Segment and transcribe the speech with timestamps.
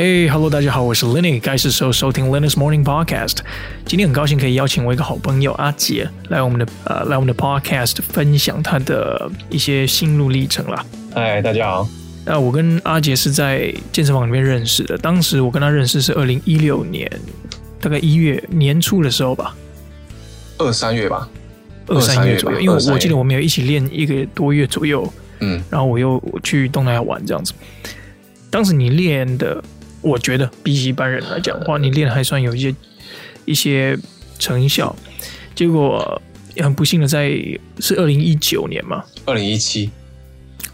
[0.00, 3.38] Hey, hello，大家好，我是 Lenny，该是时候收听 Lenny's Morning Podcast。
[3.84, 10.86] 今天很高兴可以邀请我一个好朋友阿杰来我们的呃来我们的 Podcast 分享他的一些心路历程啦。
[11.12, 11.88] 嗨，大家好。
[12.24, 17.10] 那我跟阿杰是在健身房里面认识的，当时我跟他认识是二零一六年
[17.80, 19.52] 大概一月年初的时候吧，
[20.58, 21.28] 二三月吧，
[21.88, 27.52] 二三月左右，因为我记得我们有一起练一个多月左右，嗯，然后我又去东南亚玩这样子。
[28.48, 29.60] 当时你练的。
[30.00, 32.74] 我觉得比起一般人来讲的话，你练还算有一些
[33.44, 33.98] 一些
[34.38, 34.94] 成效。
[35.54, 36.22] 结果
[36.58, 37.30] 很不幸的在
[37.80, 39.90] 是二零一九年嘛，二零一七，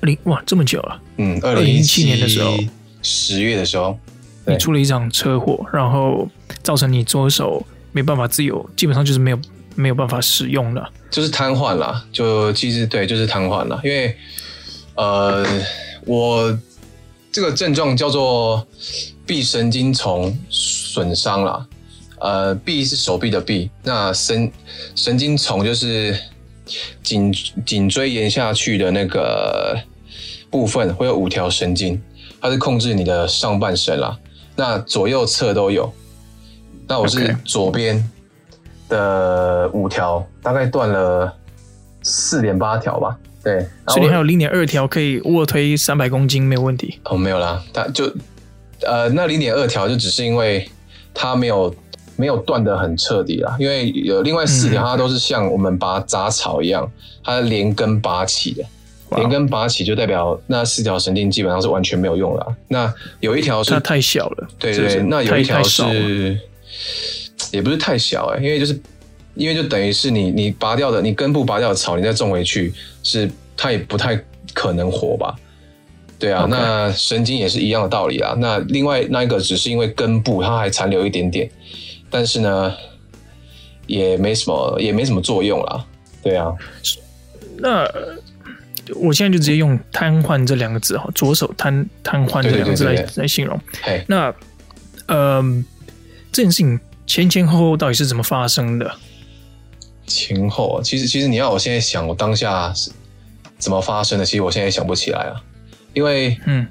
[0.03, 2.55] 零哇这么久了，嗯，二零一七年的时候，
[3.03, 3.99] 十月的时候，
[4.47, 6.29] 你出了一场车祸，然后
[6.63, 9.39] 造成你左手没办法自由，基本上就是没有
[9.75, 12.05] 没有办法使用了，就是瘫痪了。
[12.13, 14.15] 就其实对，就是瘫痪了，因为
[14.97, 15.47] 呃
[16.05, 16.59] 我。
[17.35, 18.65] 这个症状叫做
[19.27, 21.67] 臂神经丛损伤啦，
[22.21, 24.53] 呃，臂是手臂的臂，那神
[24.95, 26.17] 神经丛就是
[27.03, 27.35] 颈
[27.67, 29.77] 颈椎延下去的那个
[30.49, 32.01] 部分，会有五条神经，
[32.41, 34.17] 它是控制你的上半身啦。
[34.55, 35.93] 那左右侧都有，
[36.87, 38.01] 那我是左边
[38.89, 41.35] 的五条.大概断了
[42.01, 43.19] 四点八条吧。
[43.45, 46.99] 对，所以你还有零点二条可以卧推三百公斤，没有问题。
[47.05, 48.11] 哦，没有啦，它就
[48.81, 50.67] 呃，那零点二条就只是因为
[51.13, 51.75] 它没有
[52.17, 56.91] 没有断的很彻底啦，因为有另外四条，它都是像我们拔杂草一样，
[57.23, 58.65] 它连根拔起的，
[59.17, 62.57] 连根拔起就代表那四条神经基本上是完全没有用了。
[62.69, 66.41] 那有一条是它太小了，对对对，那有一条是
[67.51, 68.81] 也不是太小哎、欸，因为就是。
[69.35, 74.19] 因为就等于是你你拔掉的，你根部拔掉的草，你再种回去，是它也不太
[74.53, 75.35] 可能活吧？
[76.19, 78.35] 对啊.那神经也是一样的道理啊。
[78.39, 81.51] 那另外那一个只是因为根部它还残留一点点，
[82.09, 82.73] 但是呢，
[83.87, 85.85] 也没什么也没什么作用啦。
[86.23, 86.53] 对啊，
[87.59, 87.87] 那
[88.95, 93.61] 我现在就直接用瘫痪这两个字哈，左手瘫瘫痪这两个字来来形容。
[93.83, 94.33] 嘿那
[95.07, 95.43] 呃，
[96.33, 98.95] 这件事情前前后后到底是怎么发生的？
[100.07, 102.91] 前后啊，其实其实你要我现在想，我当下是
[103.59, 104.25] 怎么发生的？
[104.25, 105.41] 其实我现在也想不起来啊，
[105.95, 106.67] 因为嗯，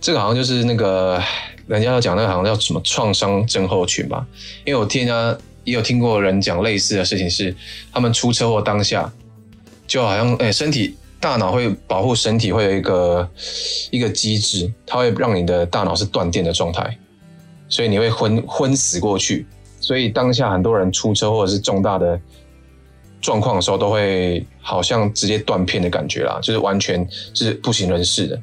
[0.00, 1.22] 这个好像就是那个
[1.66, 4.26] 人家要讲那个好像叫什么创伤症候群吧？
[4.64, 7.54] 因为我听人家也有听过人讲类似的事情，是
[7.92, 9.12] 他们出车祸当下
[9.86, 13.30] 就好像哎，身体大脑会保护身体，会有一个
[13.90, 16.98] 一个机制，它会让你的大脑是断电的状态，
[17.68, 19.46] 所以你会昏昏死过去。
[19.80, 22.20] 所以当下很多人出车祸是重大的。
[23.20, 28.38] 状况的时候都会好像直接断片的感觉啦，就是完全是不省人事的。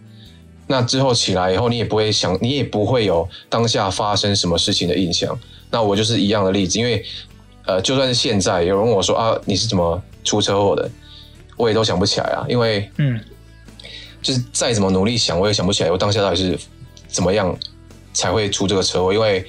[0.68, 5.38] 那之后起来以后，你也不会想，你也不会有当下发生什么事情的印象。
[5.70, 7.04] 那我就是一样的例子，因为
[7.66, 10.90] 呃，就算是现在有人问我说啊，你是怎么出车祸的，
[11.58, 13.20] 我也都想不起来啊，因为嗯，
[14.22, 16.58] 就是再怎么努力想，我也想不起来我当下到底是
[17.08, 17.56] 怎么样
[18.14, 19.14] 才会出这个车祸。
[19.14, 19.46] 因为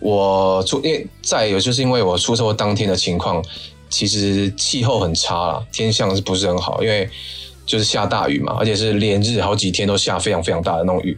[0.00, 3.44] 我出，因为再有就是因为我出车祸当天的情况。
[3.94, 6.82] 其实气候很差啦，天象是不是很好？
[6.82, 7.08] 因为
[7.64, 11.16] 就是下大雨嘛，而且是连日好几天都下非常非常大的那种雨。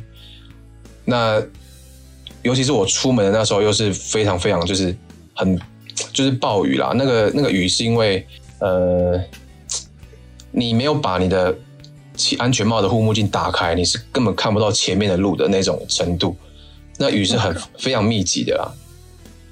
[1.06, 1.42] 那
[2.42, 4.94] 尤其是我出门的那时候，又是非常非常就是
[5.34, 5.58] 很
[6.12, 6.92] 就是暴雨啦。
[6.94, 8.26] 那个那个雨是因为
[8.60, 9.18] 呃，
[10.50, 11.56] 你没有把你的
[12.38, 16.36] 安全帽的护目镜打开，你是根本看不到前面的路的那种程度。
[16.98, 18.70] 那雨是很非常密集的啦。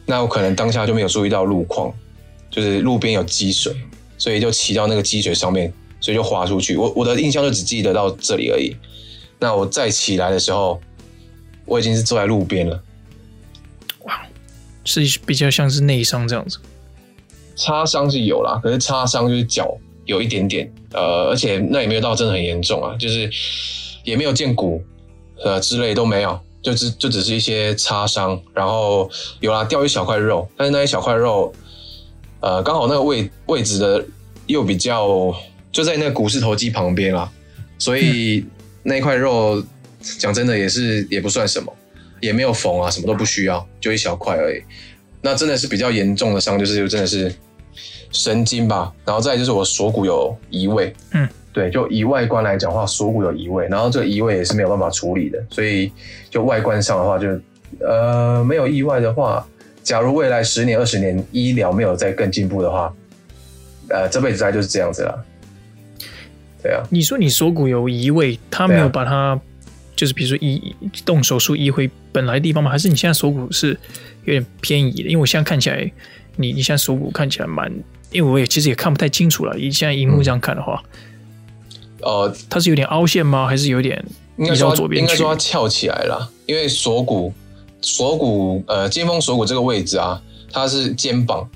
[0.05, 1.91] 那我可能当下就没有注意到路况。
[2.55, 3.75] 就是路边有积水，
[4.17, 6.77] 所以就骑到那个积水上面，所以就滑出去。
[6.77, 8.77] 我我的印象就只记得到这里而已。
[9.41, 10.81] 那我再起来的时候，
[11.65, 12.81] 我已经是坐在路边了。
[14.05, 14.23] 哇，
[14.85, 16.59] 是比较像是内伤这样子。
[17.57, 23.29] 擦伤是有啦，可是擦伤就是脚有一点点，呃，而且那也没有到真的很严重啊，就是
[24.05, 24.81] 也没有见骨，
[25.43, 29.11] 呃之类都没有，就只就只是一些擦伤，然后
[29.41, 31.53] 有啦掉一小块肉，但是那一小块肉。
[32.44, 34.05] 呃，刚好那个位位置的
[34.49, 35.35] 又比较
[35.73, 37.26] 就在那个股四头肌旁边啦，
[37.79, 38.44] 所以
[38.82, 39.64] 那块肉
[40.19, 41.73] 讲真的也是也不算什么，
[42.20, 44.61] 也没有缝啊，什么都不需要，就一小块而已。
[45.23, 47.35] 那真的是比较严重的伤，就是真的是
[48.12, 48.93] 神经吧。
[49.06, 55.90] 然后再就是我锁骨有移位，嗯，对，就以外观来讲的话，锁骨有移位，然后这个移位也是没有办法处理的，所以
[56.29, 57.40] 就外观上的话就，就
[57.87, 59.43] 呃没有意外的话。
[59.85, 62.93] 假如未来十年、二十年医疗没有再更进步的话，
[63.91, 65.25] 呃，这辈子大概就是这样子了。
[66.63, 69.39] 对啊，你说你锁骨有移位，他没有把它
[69.95, 72.71] 就是比如说移动手术移回本来的地方吗？
[72.71, 73.79] 还是你现在锁骨是
[74.25, 75.11] 有点偏移的？
[75.11, 75.93] 因为我现在看起来，
[76.37, 77.71] 你你现在锁骨看起来蛮，
[78.11, 79.59] 因为我也其实也看不太清楚了。
[79.59, 80.83] 以现在荧幕这样看的话，
[82.01, 83.47] 嗯、呃，它是有点凹陷吗？
[83.47, 84.03] 还是有点
[84.39, 85.13] 移到左边去？
[85.13, 87.35] 应该说它翘起来了，因为锁骨
[87.85, 90.21] 锁骨呃肩峰锁骨这个位置啊，
[90.51, 91.49] 它是肩膀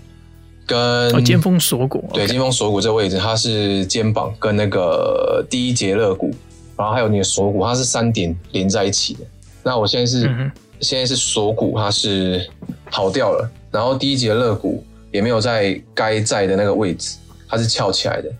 [0.66, 0.78] 跟、
[1.14, 2.30] 哦、肩峰锁骨对 okay.
[2.30, 6.30] 肩峰锁骨这个位置，它是肩膀跟那个第一节肋骨。
[6.76, 9.20] 然后还有你的锁骨，它是三点连在一起的。
[9.64, 10.48] 那我现在是、嗯、
[10.80, 12.48] 现在是锁骨，它是
[12.88, 13.50] 跑掉了。
[13.72, 17.16] 然后第一节肋骨也没有在该在的那个位置，
[17.48, 18.30] 它是翘起来的，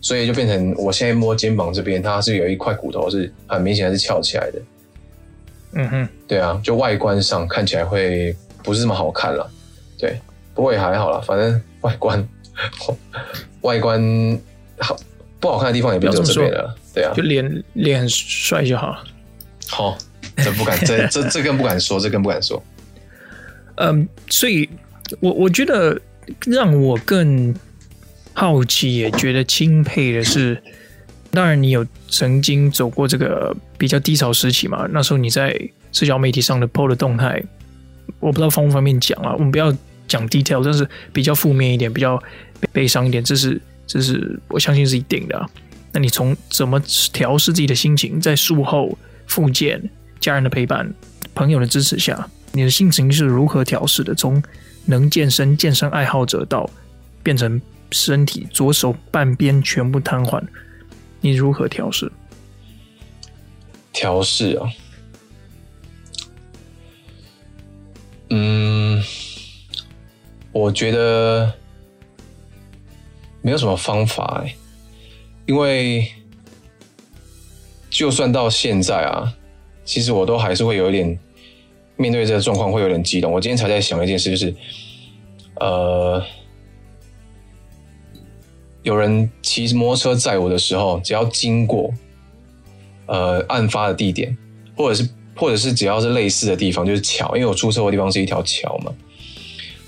[0.00, 4.58] 所以就变成我现在摸肩膀这边，它是有一块骨头是很明显是翘起来的。
[5.74, 9.50] 嗯哼，对啊，就外观上看起来会不是这么好看了。
[9.98, 10.18] 对，
[10.54, 12.28] 不过也还好啦，反正外观
[13.62, 14.00] 外观
[14.78, 14.96] 好
[15.40, 16.74] 不好看的地方也不只有这边了。
[16.94, 19.04] 对啊，就脸脸很帅就好了。
[19.68, 19.98] 好，
[20.36, 22.62] 这不敢，这这这更不敢说，这更不敢说。
[23.76, 24.68] 嗯，所以
[25.20, 26.00] 我我觉得
[26.46, 27.52] 让我更
[28.32, 30.62] 好奇，也觉得钦佩的是，
[31.34, 34.86] 当然你有曾经走过这个比较低潮时期嘛。
[34.90, 35.54] 那时候你在
[35.92, 37.42] 社交媒体上的 PO 的动态，
[38.20, 39.32] 我不知道方不方便讲啊。
[39.34, 39.74] 我们不要
[40.06, 42.22] 讲 detail，但是比较负面一点，比较
[42.72, 45.46] 悲伤一点，这是这是我相信是一定的啊。
[45.92, 46.80] 那你从怎么
[47.12, 48.96] 调试自己的心情，在术后
[49.26, 49.82] 复健、
[50.20, 50.92] 家人的陪伴、
[51.34, 54.14] 朋友的支持下，你的心情是如何调试的？
[54.14, 54.42] 从
[54.86, 56.68] 能健身、健身爱好者到
[57.22, 57.60] 变成
[57.90, 60.42] 身体左手半边全部瘫痪，
[61.24, 62.12] 你如何调试？
[63.94, 64.70] 调试啊，
[68.28, 69.02] 嗯，
[70.52, 71.50] 我觉得
[73.40, 74.54] 没有什么方法哎、
[75.46, 76.06] 因为
[77.88, 79.34] 就算到现在啊，
[79.82, 81.18] 其实我都还是会有一点
[81.96, 83.32] 面对这个状况会有点激动。
[83.32, 84.54] 我今天才在想一件事，就是
[85.54, 86.22] 呃，
[88.84, 91.92] 有人骑摩托车载我的时候，只要经过
[93.06, 94.38] 呃案发的地点，
[94.76, 98.92] 或者是或者是只要是类似的地方，就是桥，因为我出车祸地方是一条桥嘛，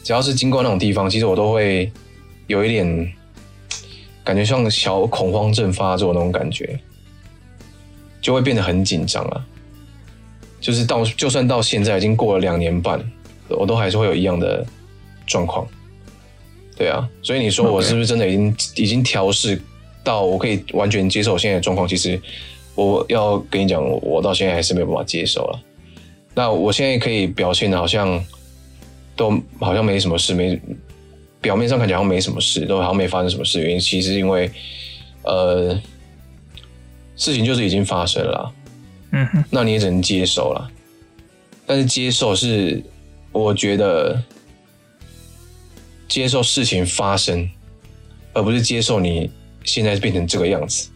[0.02, 1.92] 只要是经过那种地方，其实我都会
[2.48, 3.12] 有一点。
[4.24, 6.76] 感觉像小恐慌症发作那种感觉，
[8.20, 9.46] 就会变得很紧张啊。
[10.60, 13.00] 就是到就算到现在已经过了两年半，
[13.48, 14.66] 我都还是会有一样的
[15.28, 15.64] 状况。
[16.76, 19.60] 对啊，所以你说我是不是真的已经.已经调试
[20.04, 21.88] 到我可以完全接受我现在的状况？
[21.88, 22.20] 其实
[22.74, 25.60] 我要跟你讲，我到现在还是没有办法接受了。
[26.34, 28.22] 那我现在可以表现的好像
[29.16, 30.60] 都好像没什么事没。
[31.38, 33.60] 表面上看起来好像没什么事，都好像没发生什么事。
[33.60, 34.50] 原因其实因为，
[35.22, 35.80] 呃，
[37.14, 38.52] 事情就是已经发生了，
[39.12, 40.68] 嗯哼，那你也只能接受了。
[41.64, 42.82] 但是接受是，
[43.30, 44.20] 我觉得
[46.08, 47.48] 接受事情发生，
[48.32, 49.30] 而不是接受你
[49.64, 50.88] 现在变成这个样子。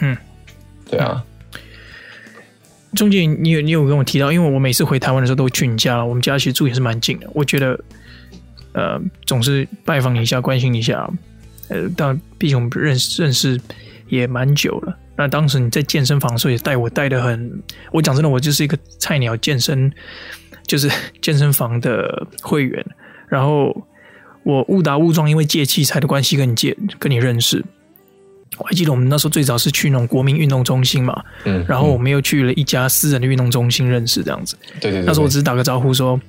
[0.00, 0.16] 嗯，
[0.88, 1.24] 对啊。
[2.96, 7.30] 中间你有你有跟我提到，因为我每次回台湾的时候都会去你家，我们家其实住也是蛮近的。
[7.32, 7.78] 我觉得，
[8.72, 11.08] 呃，总是拜访你一下，关心你一下。
[11.68, 13.60] 呃，但毕竟我们认识认识
[14.08, 14.98] 也蛮久了。
[15.16, 17.62] 那当时你在健身房的时候也带我带的很，
[17.92, 19.92] 我讲真的，我就是一个菜鸟健身，
[20.70, 20.88] 就是
[21.20, 22.86] 健身房的会员。
[23.28, 23.84] 然后
[24.44, 27.64] 我误打误撞，因为借器材的关系跟你借跟你认识。
[28.58, 35.06] 我还记得我们那时候最早是去那种国民运动中心嘛，嗯，然后我们又去了一家私人的运动中心认识这样子，对对对。
[35.06, 36.20] 那时候我只是打个招呼说，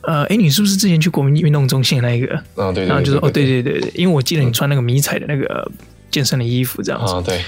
[0.00, 2.42] 呃，哎，你是不是之前去国民运动中心的那一个？
[2.56, 2.86] 嗯，对。
[2.86, 5.70] 然后就说，哦，对对对对，因为我记得你穿那个迷彩的那个
[6.10, 7.40] 健身的衣服这样子，啊，对。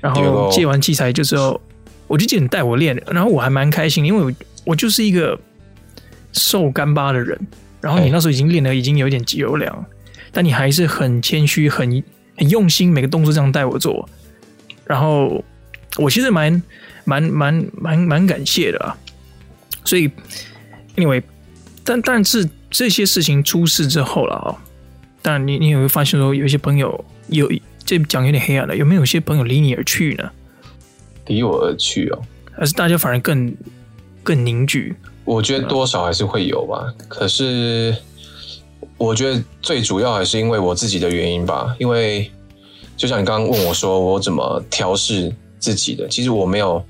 [0.00, 1.58] 然后借完器材就之后，
[2.08, 4.32] 我就记得你带我练，然后我还蛮开心，因为我
[4.64, 5.38] 我就是一个
[6.36, 7.38] 瘦干巴的人，
[7.80, 9.84] 然后你那时候已经练得已经有一点肌肉量，
[10.30, 12.02] 但你还是很谦虚很。
[12.38, 14.06] 很用心，每个动作这样带我做，
[14.84, 15.42] 然后
[15.96, 16.62] 我其实蛮
[17.06, 18.94] 蛮蛮蛮蛮感谢的啊。
[19.86, 20.10] 所以
[20.96, 21.22] ，anyway，
[21.82, 24.52] 但但是这些事情出事之后了啊，
[25.22, 27.50] 当然你你也会发现说，有一些朋友有
[27.86, 30.30] 这讲有点黑暗了，有没有一些朋友离你而去呢？
[31.28, 32.20] 离我而去哦，
[32.52, 33.56] 还是大家反而更
[34.22, 34.94] 更凝聚？
[35.26, 37.94] 我觉得多少还是会有吧，可是。
[38.98, 42.30] 我觉得最主要还是因为我自己的原因吧，因为
[42.96, 46.82] 就像你刚刚问我说我怎么调试自己的，其实我没有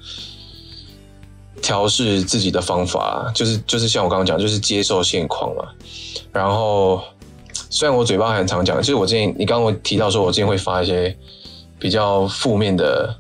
[1.61, 5.64] 调试自己的方法，就是就是像我刚刚讲，就是接受现况嘛。
[6.33, 7.02] 然后
[7.71, 11.16] 虽然我嘴巴很常讲，就是我之前你刚刚我提到说我之前会发一些
[11.81, 13.12] 比较负面的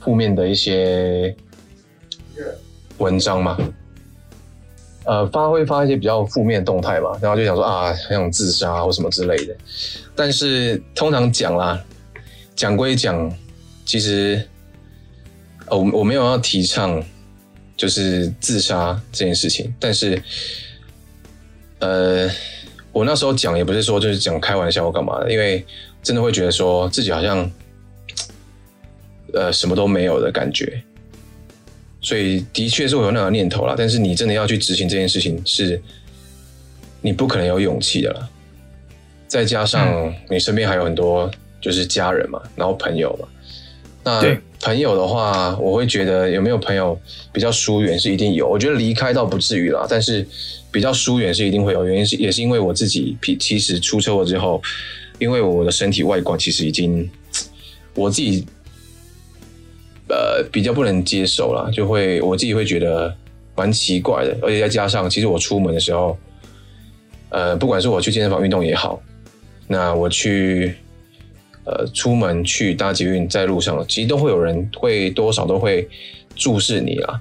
[0.00, 1.36] 负面的一些
[2.98, 3.56] 文章嘛，
[5.06, 9.56] 呃，发会发一些比较负面的动态嘛，然后就想说啊，很想自杀或什么之类的。
[10.14, 11.82] 但是通常讲啦，
[12.54, 13.32] 讲归讲，
[13.84, 14.46] 其实
[15.68, 17.02] 我我没有要提倡
[17.76, 20.20] 就是自杀这件事情，但是
[21.78, 22.28] 呃，
[22.92, 25.64] 我那时候讲也不是说就是讲开玩笑或干嘛的，因为
[26.02, 27.50] 真的会觉得说自己好像。
[29.34, 30.82] 呃，什么都没有的感觉，
[32.06, 33.74] 所以的确是会有那个念头啦。
[33.76, 35.82] 但是你真的要去执行这件事情，是
[37.00, 38.28] 你不可能有勇气的啦。
[39.26, 41.28] 再加上你身边还有很多
[41.60, 43.26] 就是家人嘛，然后朋友嘛。
[44.04, 46.96] 那朋友的话，我会觉得有没有朋友
[47.32, 48.46] 比较疏远是一定有。
[48.48, 50.24] 我觉得离开倒不至于啦，但是
[50.70, 51.84] 比较疏远是一定会有。
[51.84, 54.62] 原因是也是因为我自己，其实出车祸之后，
[55.18, 57.10] 因为我的身体外观其实已经
[57.96, 58.46] 我自己。
[60.08, 63.12] 呃，比较不能接受啦，就会我自己会觉得
[63.56, 66.16] 蛮奇怪的，而且再加上，其实我出门的时候，
[67.30, 69.02] 呃，不管是我去健身房运动也好，
[69.66, 70.76] 那我去
[71.64, 75.88] 呃出门去搭捷运，在路上，其实都会有人会多少都会
[76.36, 77.20] 注视你啦，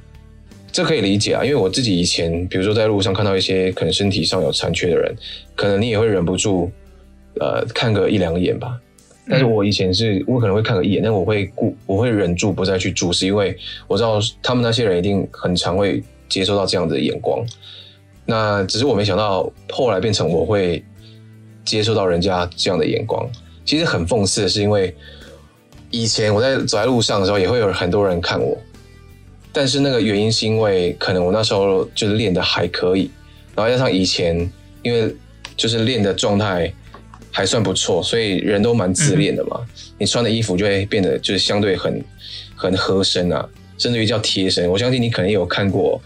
[0.72, 5.16] 这可以理解啊，因为我自己以前，比如说在路上看到一些可能身体上有残缺的人，
[5.56, 6.70] 可能你也会忍不住
[7.40, 8.80] 呃看个一两眼吧。
[9.28, 17.44] 但是我以前是，我可能会看个一眼，但我会顾，我会忍住不再去注视，因为我知道他们那些人一定很常会接受到这样的眼光。
[18.26, 20.84] 那只是我没想到，后来变成我会
[21.64, 23.28] 接受到人家这样的眼光。
[23.66, 24.96] 其实很讽刺的是，因为
[25.90, 28.56] 以前我在走在路上的时候，也会有很多人看我，
[29.52, 33.10] 但是那个原因是因为可能我那时候就是练的还可以，
[33.56, 34.38] 然后加上以前
[34.84, 35.12] 因为
[35.58, 36.72] 就是练的状态。
[37.36, 39.60] 还算不错，所以人都蛮自恋的嘛。
[39.60, 42.02] 嗯、你穿的衣服就会变得就是相对很
[42.56, 43.46] 很合身啊，
[43.78, 44.72] 甚至于叫贴身。
[44.72, 46.02] 我相信你可能有看过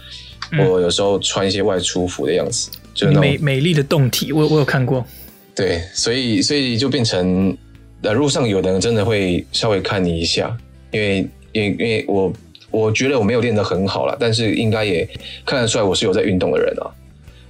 [0.57, 5.05] 我有时候穿一些外出服的样子，嗯、就是那种美美丽的动体，我我有看过。
[5.53, 7.55] 对，所以所以就变成
[8.01, 10.57] 呃，路上有的人真的会稍微看你一下，
[10.89, 12.33] 因为因为因为我
[12.71, 15.07] 我觉得我没有练得很好啦，但是应该也
[15.45, 16.89] 看得出来我是有在运动的人啊。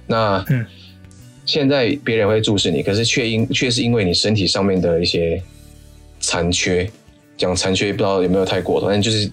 [0.06, 0.66] 那嗯。
[1.46, 5.42] 现在别人会注视你，可是却因却是因为你身体上面的一些
[6.20, 6.88] 残缺，
[7.36, 9.28] 讲残缺不知道有没有太过反正就是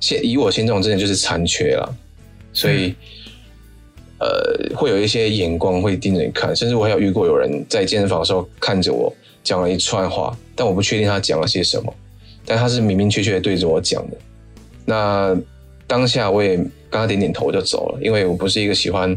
[0.00, 1.96] 现以我现状真的就是残缺了，
[2.52, 2.94] 所以、
[4.18, 9.10] 嗯、呃会有一些眼光会盯着你看，甚至我还有遇过有人在健身房的时候看着我
[9.42, 11.94] 讲了一串话，但我不确定他讲了些什么，
[12.44, 14.16] 但他是明明确确对着我讲的。
[14.84, 15.34] 那
[15.86, 19.16] 当下我也跟他点点头就走了，因为我不是一个喜欢。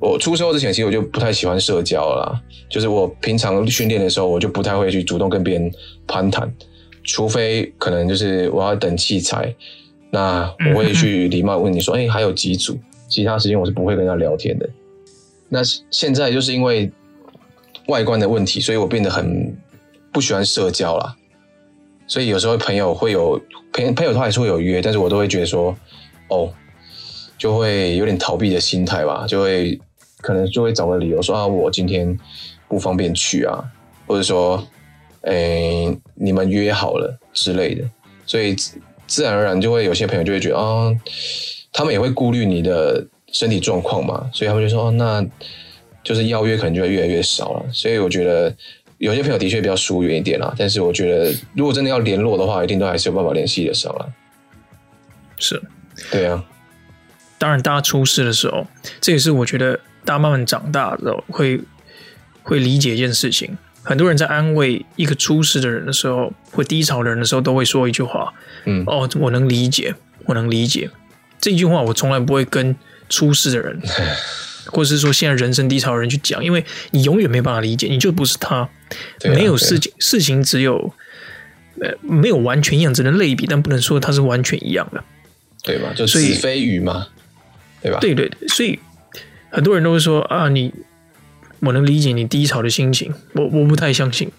[0.00, 2.42] 我出车祸之前，其实我就不太喜欢社交了啦。
[2.70, 5.70] 就是我平常训练的时候，我就不太会去主动跟别人
[6.06, 6.50] 攀谈，
[7.04, 9.54] 除非可能就是我要等器材，
[10.10, 12.78] 那我会去礼貌问你说：“哎、欸，还有几组？”
[13.08, 14.66] 其他时间我是不会跟他聊天的。
[15.50, 16.90] 那现在就是因为
[17.88, 19.54] 外观的问题，所以我变得很
[20.12, 21.14] 不喜欢社交啦。
[22.06, 23.38] 所以有时候朋友会有
[23.72, 25.76] 朋朋友他还是会有约，但是我都会觉得说
[26.30, 26.50] ：“哦，
[27.36, 29.78] 就会有点逃避的心态吧，就会。”
[30.20, 32.18] 可能就会找个理由说啊，我今天
[32.68, 33.64] 不方便去啊，
[34.06, 34.64] 或者说，
[35.22, 37.84] 诶、欸，你们约好了之类的，
[38.24, 38.54] 所以
[39.06, 40.94] 自然而然就会有些朋友就会觉得啊，
[41.72, 45.24] 他们也会顾虑你的身体状况嘛，所以他们就说，那
[46.04, 47.66] 就是邀约可能就会越来越少了。
[47.72, 48.54] 所以我觉得
[48.98, 54.12] 有些朋友的确比较疏远一点啦，但是我觉得如果真的要联络的话，一定都还是有办法联系得上了。
[55.36, 55.60] 是，
[56.10, 56.44] 对啊。
[57.38, 58.66] 当然，大家出事的时候，
[59.00, 59.80] 这也是我觉得。
[60.10, 61.60] 大家慢慢长大之后，会
[62.42, 63.56] 会理解一件事情。
[63.84, 68.34] 很多人在安慰一个出事的人的时候，或低潮的人的时候，都会说一句话
[68.66, 70.90] ：“嗯，哦，我能理解，我能理解。”
[71.40, 72.74] 这句话我从来不会跟
[73.08, 73.80] 出事的人，
[74.66, 78.68] 或者是说现在人生低潮的人去讲，因为你永远没办法理解，你就不是他。
[79.22, 80.92] 没有事情，事情只有
[81.80, 85.04] 呃，没有完全一样，只能类比，但不能说它是完全一样的，
[85.62, 85.92] 对吧？
[85.94, 87.06] 就子非鱼嘛，
[87.80, 88.00] 对吧？
[88.00, 88.76] 对对对，所以。
[89.50, 90.72] 很多人都会说啊，你
[91.58, 94.30] 我能理解你低潮的心情，我我不太相信。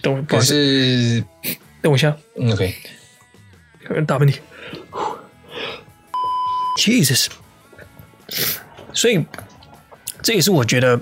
[0.00, 1.22] 等我，可是
[1.80, 2.74] 等我一下，嗯，OK，
[4.06, 4.40] 大问题
[6.78, 7.28] ，Jesus，
[8.92, 9.24] 所以
[10.22, 11.00] 这也是我觉得，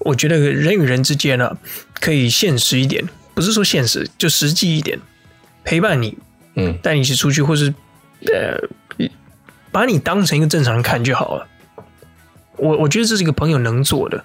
[0.00, 1.58] 我觉得人与人之间呢、啊，
[2.00, 4.98] 可以现实一点，不是说现实，就实际一点，
[5.62, 6.18] 陪伴你，
[6.56, 7.72] 嗯，带你一起出去，或是
[8.26, 8.68] 呃。
[9.74, 11.48] 把你当成一个正常人看就好了。
[12.58, 14.22] 我我觉得这是一个朋友能做的。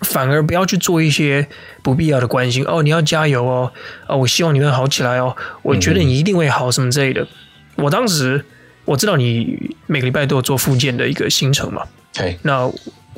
[0.00, 1.46] 反而不要去做一些
[1.82, 3.72] 不必要的关心哦，你要加油哦，
[4.06, 7.22] 啊，我希望你能好起来哦，我觉得你一定会好什么之类的。
[7.22, 8.44] 嗯、我当时
[8.84, 12.70] 我知道你每个礼拜都有做复健的一个行程嘛，对，那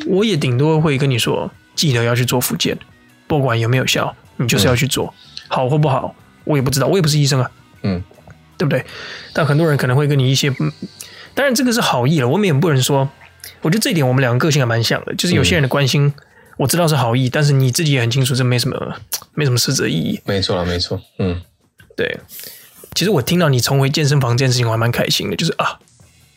[0.06, 2.78] 我也顶多会跟你说，记得要去做复健，
[3.26, 7.50] 不管有没有效，你就是要去做，嗯、好或不好我也不知道，我也不是医生啊，
[7.82, 8.00] 嗯，
[8.56, 8.84] 对不对？
[9.32, 10.52] 但很多人可能会跟你一些，
[11.36, 13.08] 当然这个是好意了，我们也不能说，
[13.60, 16.06] 我觉得这一点我们两个个性还蛮像的，就是有些人的关心。
[16.06, 16.14] 嗯
[16.56, 18.94] 我知道是好意，但是你自己也很清楚，这没什么，
[19.34, 20.18] 没什么实质意义。
[20.24, 21.42] 没错啦，没错，嗯，
[21.94, 22.18] 对。
[22.94, 25.36] 其实我听到你重回健身房这件事情，我还蛮开心的。
[25.36, 25.78] 就是啊，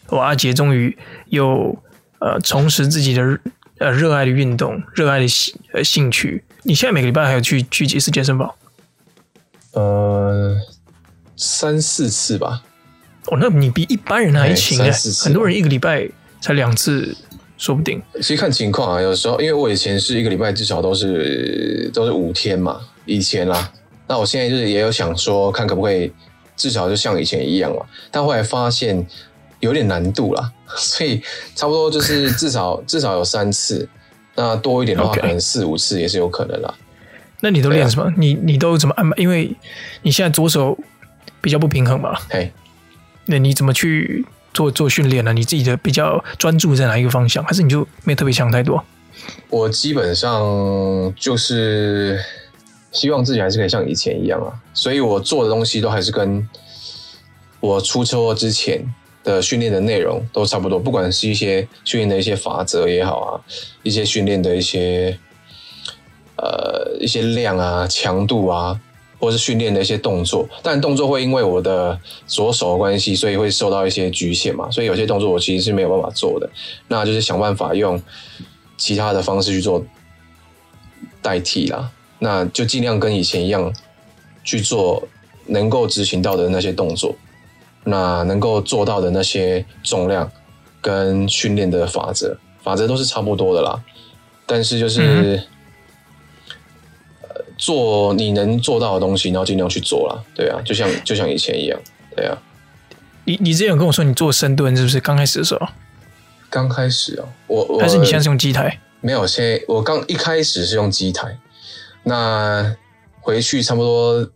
[0.10, 1.82] 我阿杰终于又
[2.20, 3.39] 呃重拾自己的
[3.77, 6.44] 呃热爱的运动，热爱的兴呃兴趣。
[6.63, 8.53] 你现在每个礼拜还有去去几次健身房？
[9.72, 10.58] 呃，
[11.38, 12.63] 三四次吧。
[13.32, 14.92] 哦，那你比一般人还勤哎，
[15.24, 16.08] 很多人一个礼拜
[16.42, 17.16] 才两次。
[17.60, 19.02] 说不定，其实看情况啊。
[19.02, 23.70] 有时候，因为我以前是一个礼拜至少都是都是五天嘛，以前啦。
[24.08, 26.10] 那我现在就是也有想说，看可不可以
[26.56, 27.86] 至少就像以前一样嘛。
[28.10, 29.06] 但后来发现
[29.60, 31.22] 有点难度啦， 所以
[31.54, 33.86] 差不多就是至少 至少有三次。
[34.36, 36.74] 那多一点的话，可能四五次也是有可能啦。
[37.42, 38.04] 那你都练什么？
[38.08, 39.18] 啊、你你都怎么安排？
[39.18, 39.54] 因为
[40.02, 40.78] 你现在左手
[41.42, 42.18] 比较不平衡嘛。
[42.30, 42.50] 嘿，
[43.30, 44.26] 那你怎么去？
[44.52, 45.32] 做做训练呢？
[45.32, 47.42] 你自己的比较专注在哪一个方向？
[47.44, 48.84] 还是你就没特别想太多？
[49.48, 52.20] 我基本上就是
[52.92, 56.46] 希望自己还是可以像以前一样啊，所以我做的东西都还是跟
[57.60, 58.84] 我出车祸之前
[59.24, 63.30] 的训练的内容都差不多，不管是一些训练的一些法则也好啊，
[63.84, 65.16] 一些训练的一些
[66.38, 68.78] 呃一些量啊、强度啊。
[69.20, 74.72] 或是训练的一些动作，但动作会因为我的左手的关系，所以会受到一些局限嘛。
[74.72, 76.50] 所以有些动作我其实是没有办法做的，
[76.88, 78.02] 那就是想办法用
[78.78, 79.86] 其他的方式去做
[81.22, 81.92] 代替啦。
[82.20, 83.74] 那就尽量跟以前一样
[84.44, 85.08] 去做
[85.48, 87.14] 能够执行到的那些动作，
[87.84, 90.32] 那能够做到的那些重量
[90.82, 93.84] 跟训练的法则，法则都是差不多的啦。
[94.46, 95.43] 但是就是。
[97.60, 100.24] 做你能做到的东西，然后尽量去做啦。
[100.34, 101.78] 对啊，就像就像以前一样，
[102.15, 102.36] 对啊。
[103.26, 105.00] 你你之前有跟我说你做深蹲是不是？
[105.02, 105.67] 刚开始的时候？
[106.50, 108.80] 刚开始哦，我我还是你现在是用机台？
[109.02, 111.38] 没有，现在我刚一开始是用机台。
[112.04, 112.76] 那
[113.19, 114.28] 回去差不多，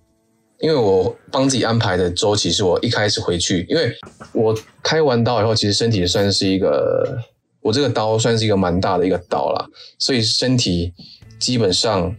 [0.59, 3.95] 因为我帮自己安排的周期是我一开始回去，因为
[4.33, 7.17] 我开完刀以后，其实身体算是一个，
[7.62, 9.65] 我这个刀算是一个蛮大的一个刀啦，
[9.97, 10.93] 所以身体
[11.39, 12.13] 基本上。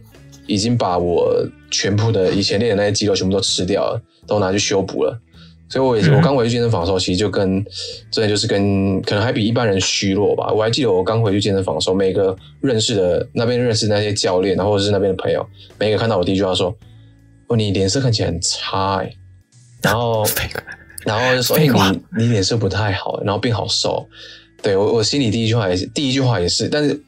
[0.47, 5.19] 已经把我全部的以前练的那些肌肉全部都吃掉了，都拿去修补了。
[5.67, 7.65] 所以我也我刚回去健身房的时候，其实就跟
[8.11, 10.53] 真的就是跟可能还比一般人虚弱吧。
[10.53, 15.43] 我还记得我刚回去健身房的时候，每个认识的那边认识的那些教练，然后或者是那边的朋友，
[15.79, 16.73] 每个看到我第一句话说
[17.49, 19.11] ：“哦，你脸色看起来很差哎。”
[19.81, 20.23] 然后
[21.03, 24.07] 然后就说：“哎，你你脸色不太好，然后变好瘦。”
[24.61, 27.01] 对，我我心里第一句话也是第一句话也是，但是。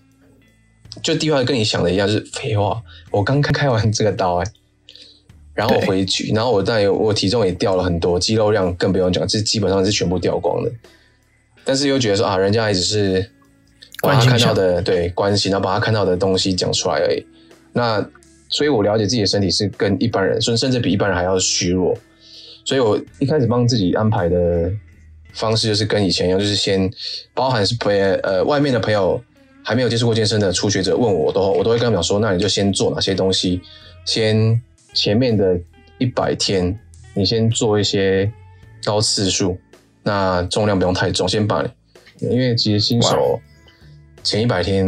[1.04, 2.82] 就第一话跟你想的一样，就是废话。
[3.12, 4.52] 我刚开开完这个刀哎、欸，
[5.54, 10.72] 然后我回去，然后我当然我体重也掉了很多，肌肉量更不用讲，这基本上是全部掉光的。
[11.64, 13.30] 但是又觉得说啊，人家也只是
[14.02, 17.26] 把他看到的对关系，然后把他看到的东西讲出来而已。
[17.74, 18.06] 那
[18.50, 21.98] 所以我了解自己的身体是跟一般人，甚甚至比一般人还要虚弱。
[22.66, 24.72] 所以我一开始帮自己安排的
[25.34, 26.92] 方式就是跟以前一样，就是先
[27.34, 29.22] 包含是朋呃外面的朋友。
[29.68, 33.62] 还没有接触过健身的初学者问我，我都我都会跟他们讲说，那你就先做哪些东西，
[34.06, 34.62] 先
[34.94, 35.60] 前面的
[35.98, 36.74] 一百天，
[37.14, 38.32] 你先做一些
[38.86, 39.58] 高次数，
[40.04, 43.42] 那重量不用太重，先把你，因为其实新手
[44.24, 44.86] 前一百天，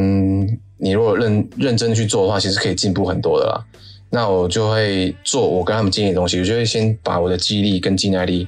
[0.77, 3.61] 你如果认认真去做的话，其实可以进步很多的啦。
[4.09, 8.47] 那我就会做我跟他们建议的东西，我就会先把我的肌力跟肌耐力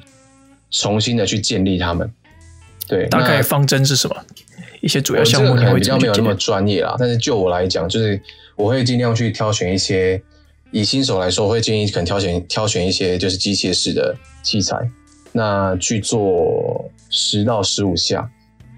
[0.70, 2.10] 重新的去建立他们。
[2.88, 4.16] 对，大概方针是什么？
[4.82, 8.20] 一些主要项目可能比较没有那么专业啦，但是就我来讲，就是
[8.56, 10.22] 我会尽量去挑选一些，
[10.72, 14.78] 以新手来说，我会建议可能挑选挑选一些就是机械式的器材，
[15.32, 18.30] 那去做十到十五下，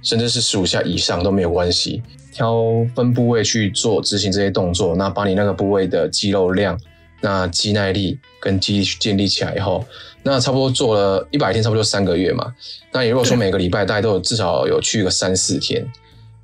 [0.01, 2.03] 甚至是十五下以上都没有关系。
[2.33, 2.63] 挑
[2.95, 6.77] 分部位去做执行这些动作，那把你那个部位的肌肉量、
[7.23, 9.83] 那肌耐力跟肌力建立起来以后。
[10.25, 12.53] 那差不多做了一百天，差不多三个月嘛。
[12.91, 15.85] 那你如果说每个礼拜大概都有至少有去个三四天，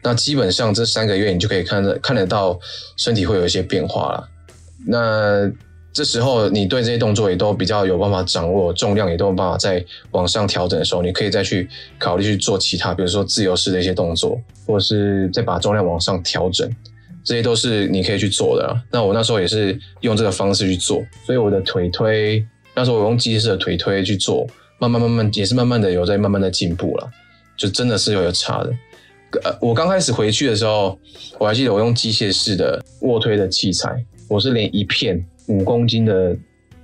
[0.04, 2.60] 那基本上这三个月你就可以看得看得到
[2.98, 4.30] 身体会有一些变化了。
[4.86, 5.50] 那
[5.94, 14.38] 这时候你对这些动作也都比较有办法掌握，重量也都有办法在往上调整的时候，你可以再去考虑去做其他，比如说自由式的一些动作，
[14.68, 16.70] 或者是再把重量往上调整。
[17.24, 18.82] 这些都是你可以去做的啊。
[18.92, 24.48] 那我那时候也是用这个方式去做，所以我的腿推那时候我用机械式的腿推去做，
[24.80, 27.10] 慢慢慢慢也是慢慢的有在慢慢的进步了，
[27.58, 28.74] 就真的是有有差的。
[29.44, 30.98] 呃，我刚开始回去的时候，
[31.38, 36.36] 我还记得我用机械式的卧推的器材，我是连一片五公斤的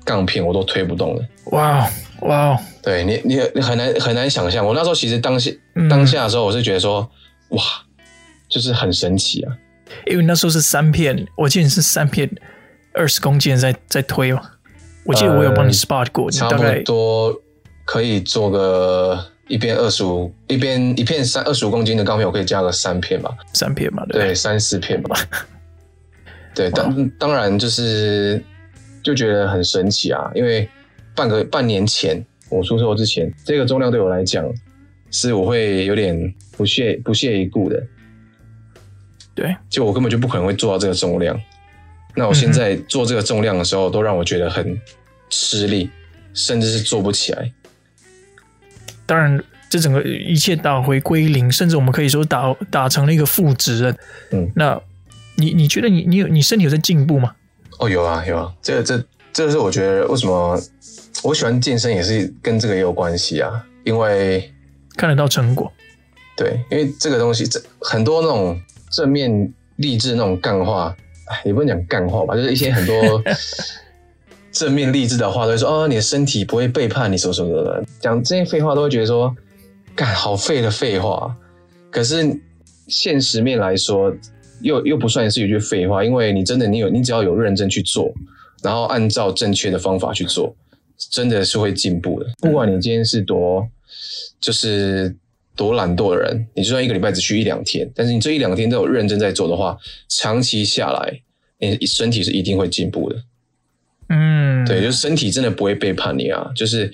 [0.03, 1.27] 杠片我都推不动的。
[1.51, 1.89] 哇
[2.21, 2.59] 哇！
[2.83, 4.63] 对你，你你很难很难想象。
[4.63, 7.09] 我那时候其实当下、嗯、当下的时候，我是觉得说，
[7.49, 7.63] 哇，
[8.47, 9.57] 就是很神奇啊。
[10.05, 12.29] 因为那时候是三片，我记得是三片
[12.93, 14.41] 二十公斤在在推嘛。
[15.03, 17.41] 我记得我有帮你 spot 过，差不多
[17.85, 19.25] 可以做个。
[19.47, 25.15] 一边二十五，一边一片三二十五公斤的钢片，我可以加个三片吧，三片嘛，对，三四片吧。
[26.55, 28.43] 对，当当然就是
[29.03, 30.67] 就觉得很神奇啊，因为
[31.15, 34.51] 半个半年前我出车祸之前，这个重量对我来讲
[35.11, 37.79] 是我会有点不屑不屑一顾的。
[39.35, 41.39] 对，就我根本就不可能会做到这个重量。
[42.15, 44.79] 那我现在做这个重量的时候，都让我觉得很
[45.29, 45.89] 吃力，
[46.33, 47.51] 甚至是做不起来。
[49.05, 53.93] 当然，这整个一切打回归零，甚至我们可以说打打成了一个负值。
[54.31, 54.81] 嗯，那
[55.35, 57.35] 你你觉得你你有你身体有在进步吗？
[57.79, 60.57] 哦，有啊有啊，这个这这个是我觉得为什么
[61.21, 64.53] 我喜欢健身也是跟这个也有关系啊，因为
[64.95, 65.69] 看得到成果。
[66.37, 68.59] 对，因为这个东西这很多那种
[68.91, 70.95] 正面励志那种干话，
[71.43, 73.23] 也不能讲干话吧，就是一些很多。
[74.51, 77.83] 正面励志的话都会说哦，你的身体不会背叛你，什么什么的。
[77.99, 79.35] 讲这些废话都会觉得说，
[79.93, 81.35] 干好废的废话。
[81.91, 82.39] 可是
[82.87, 84.15] 现实面来说，
[84.61, 88.13] 又又不算是一句废话，因为你真的你有你只要有认真去做，
[88.63, 90.55] 然后按照正确的方法去做，
[91.11, 92.29] 真的是会进步的。
[92.39, 93.67] 不管你今天是多
[94.39, 95.13] 就是
[95.55, 99.77] 多懒惰的人，你就算一个礼拜只去一两天，但是你这一两天都有认真在做的话，
[100.09, 101.21] 长期下来，
[101.59, 103.15] 你身体是一定会进步的。
[104.09, 106.91] 嗯，对，就是身体真的不会背叛你啊，就是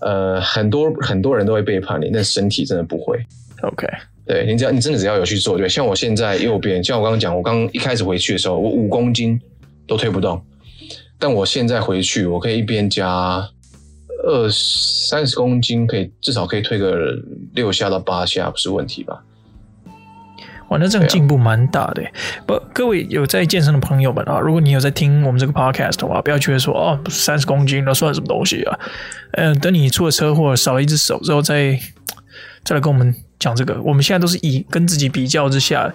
[0.00, 3.18] 呃，很多很多人都会背叛你，但身体真的不会。
[3.62, 3.86] OK，
[4.26, 9.40] 对，你只要你真的只要有去做，对，像我现在右边，像我刚刚讲，我刚一开始回去的时候，我五公斤
[9.86, 10.40] 都推不动，
[11.18, 13.48] 但我现在回去，我可以一边加
[14.22, 17.16] 二三十公斤，可以至少可以推个
[17.54, 19.22] 六下到八下，不是问题吧？
[20.68, 22.02] 哇，那这样进步蛮大的。
[22.46, 28.78] 不，各位有在健身的朋友们啊，如果你有在听我们这个 podcast 的话，不要觉得说哦，三十公斤那算什么东西啊？
[29.32, 31.78] 嗯，等你出了车祸少了一只手之后再，
[32.64, 33.78] 再来跟我们讲这个。
[33.82, 35.92] 我们现在都是以跟自己比较之下，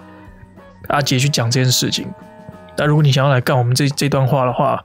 [0.88, 2.06] 阿杰去讲这件事情。
[2.76, 4.84] 那如果你想要来干我们这这段话的话，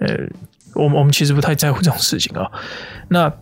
[0.00, 0.08] 呃，
[0.74, 2.50] 我们我们其实不太在乎这种事情啊。
[3.08, 3.32] 那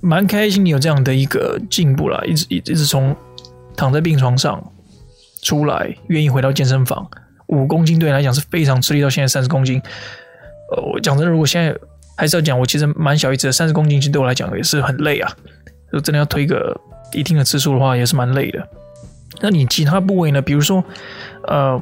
[0.00, 3.14] 蛮开心你有这样的一个进步啦，一直一直从
[3.76, 4.62] 躺在病床上。
[5.42, 7.08] 出来愿意回到健身房，
[7.46, 9.00] 五公斤对你来讲是非常吃力。
[9.00, 9.80] 到现在三十公斤，
[10.74, 11.72] 呃，我讲真的，如果现在
[12.16, 15.32] 还是要讲，我其实蛮小一只的，三十公斤其实对我来讲也是很累啊。
[15.92, 16.76] 就真的要推个
[17.12, 18.66] 一定的次数的话，也是蛮累的。
[19.40, 20.42] 那你其他部位呢？
[20.42, 20.82] 比如说，
[21.46, 21.80] 呃，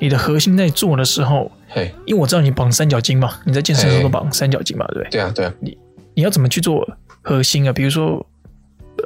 [0.00, 5.10] 你的核心在做的时候，嘿，因为我知道你绑三角巾嘛，你在健身的时候都绑三角巾嘛，对不对？
[5.10, 5.52] 对啊，对啊。
[5.58, 5.76] 你
[6.14, 6.86] 你要怎么去做
[7.20, 7.72] 核心啊？
[7.72, 8.24] 比如说，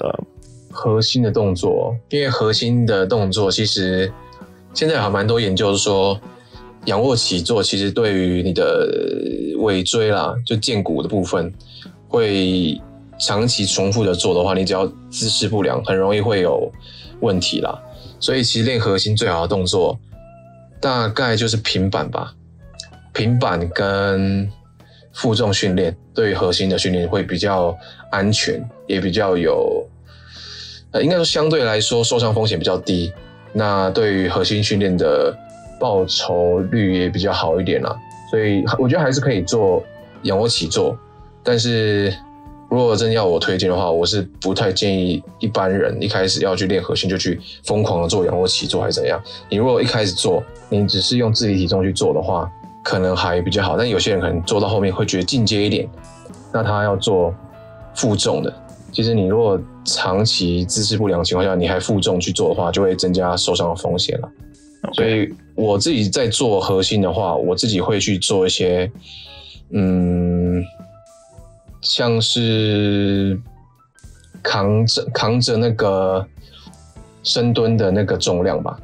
[0.01, 0.25] 呃。
[0.71, 4.13] 核心的动作，因为核心的动作其实
[4.75, 6.21] 现在还蛮多研究说，
[6.85, 8.87] 仰卧起坐其实对于你的
[9.59, 11.53] 尾椎啦，就荐骨的部分，
[12.07, 12.81] 会
[13.19, 16.71] 长期重复的做的话，你只要姿势不良，很容易会有
[17.21, 17.77] 问题啦。
[18.21, 19.99] 所以其实练核心最好的动作，
[20.81, 22.33] 大概就是平板吧，
[23.19, 24.49] 平板跟
[25.13, 27.77] 负重训练，对核心的训练会比较
[28.13, 29.85] 安全，也比较有。
[30.93, 33.13] 呃，应该说相对来说受伤风险比较低，
[33.53, 35.37] 那对于核心训练的
[35.81, 37.93] 报酬率也比较好一点啦。
[38.31, 39.83] 所以我觉得还是可以做
[40.23, 40.97] 仰卧起坐，
[41.43, 42.15] 但是
[42.71, 49.21] 如果真要我推荐的话，我是不太建议一般人一开始要去练核心就去疯狂的做仰卧起坐还是怎样。
[49.51, 52.49] 你如果一开始做，你只是用自己体重去做的话，
[52.89, 53.77] 可能还比较好。
[53.77, 55.87] 但有些人可能做到后面会觉得进阶一点，
[56.55, 57.35] 那他要做
[57.95, 58.51] 负重的。
[58.91, 64.29] 其实你如果长期姿势不良的情况下，你还负重去做的话，就会增加受伤的风险了。
[64.95, 68.91] 所以我自己在做核心的话，我自己会去做一些，
[69.69, 70.65] 嗯，
[71.83, 73.39] 像是
[74.43, 76.27] 扛着扛着那个
[77.23, 78.81] 深蹲的那个重量吧。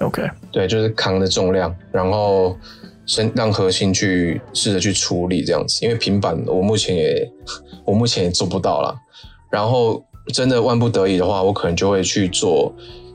[0.00, 2.56] OK，对，就是扛的重量，然后
[3.08, 5.84] 先让核心去试着去处理这样子。
[5.84, 7.28] 因为平板我目前也
[7.84, 8.94] 我目前也做不到啦。
[9.50, 10.00] 然后
[10.32, 12.72] 真的万不得已的话，我可能就会去做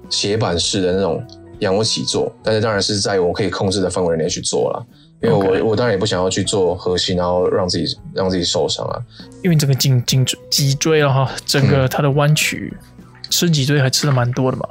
[0.09, 1.23] 斜板式的那种
[1.59, 4.85] 仰卧起坐，但是当然是在我可以控制的范围内去做了。
[5.21, 8.99] 因为我.我当然也不想要去做核心，然后让自己让自己受伤啊。
[9.41, 14.65] 因为整个颈颈椎脊椎了哈，整个它的弯曲，嗯、吃脊椎还吃的蛮多的嘛。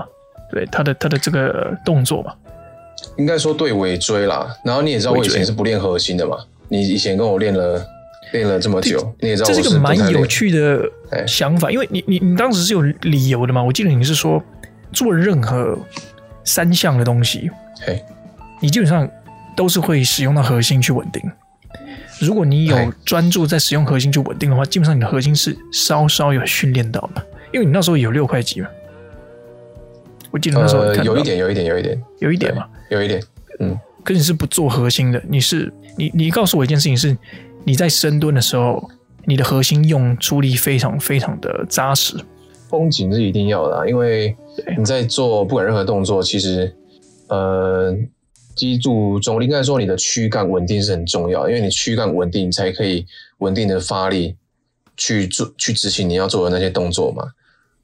[0.50, 2.34] 对，它的它的这个动作嘛，
[3.16, 4.54] 应该说对尾椎啦。
[4.64, 6.36] 然后你也知道我以前是不练核心的嘛，
[6.68, 7.84] 你以前跟我练了
[8.32, 10.82] 练了这么久，你也知道这是个蛮有趣的
[11.26, 13.62] 想法，因为你你你当时是有理由的嘛。
[13.62, 14.42] 我记得你是说
[14.92, 15.78] 做任何
[16.44, 18.02] 三项的东西，嘿，
[18.60, 19.08] 你基本上。
[19.54, 21.20] 都是会使用到核心去稳定。
[22.18, 28.68] 如果你有专注在使用核心去稳定的话，基本上你的核心是稍稍有训练到的，因为你那时候有六块肌嘛。
[30.32, 33.22] 我记得那时候有一点，有一点，有一点，有一点嘛，有一点。
[33.60, 37.16] 嗯，可是你是不做核心的，你是你你告诉我一件事情是，
[37.64, 38.90] 你在深蹲的时候，
[39.26, 42.16] 你的核心用出力非常非常的扎实。
[42.68, 44.34] 绷紧是一定要的啊，因为
[44.76, 46.74] 你在做不管任何动作，其实
[47.28, 47.96] 呃。
[48.54, 53.06] 脊柱中，应该说你的躯干稳定是很重要，因为你躯干稳定，才可以
[53.38, 54.36] 稳定的发力
[54.94, 57.24] 去做去执行你要做的那些动作嘛。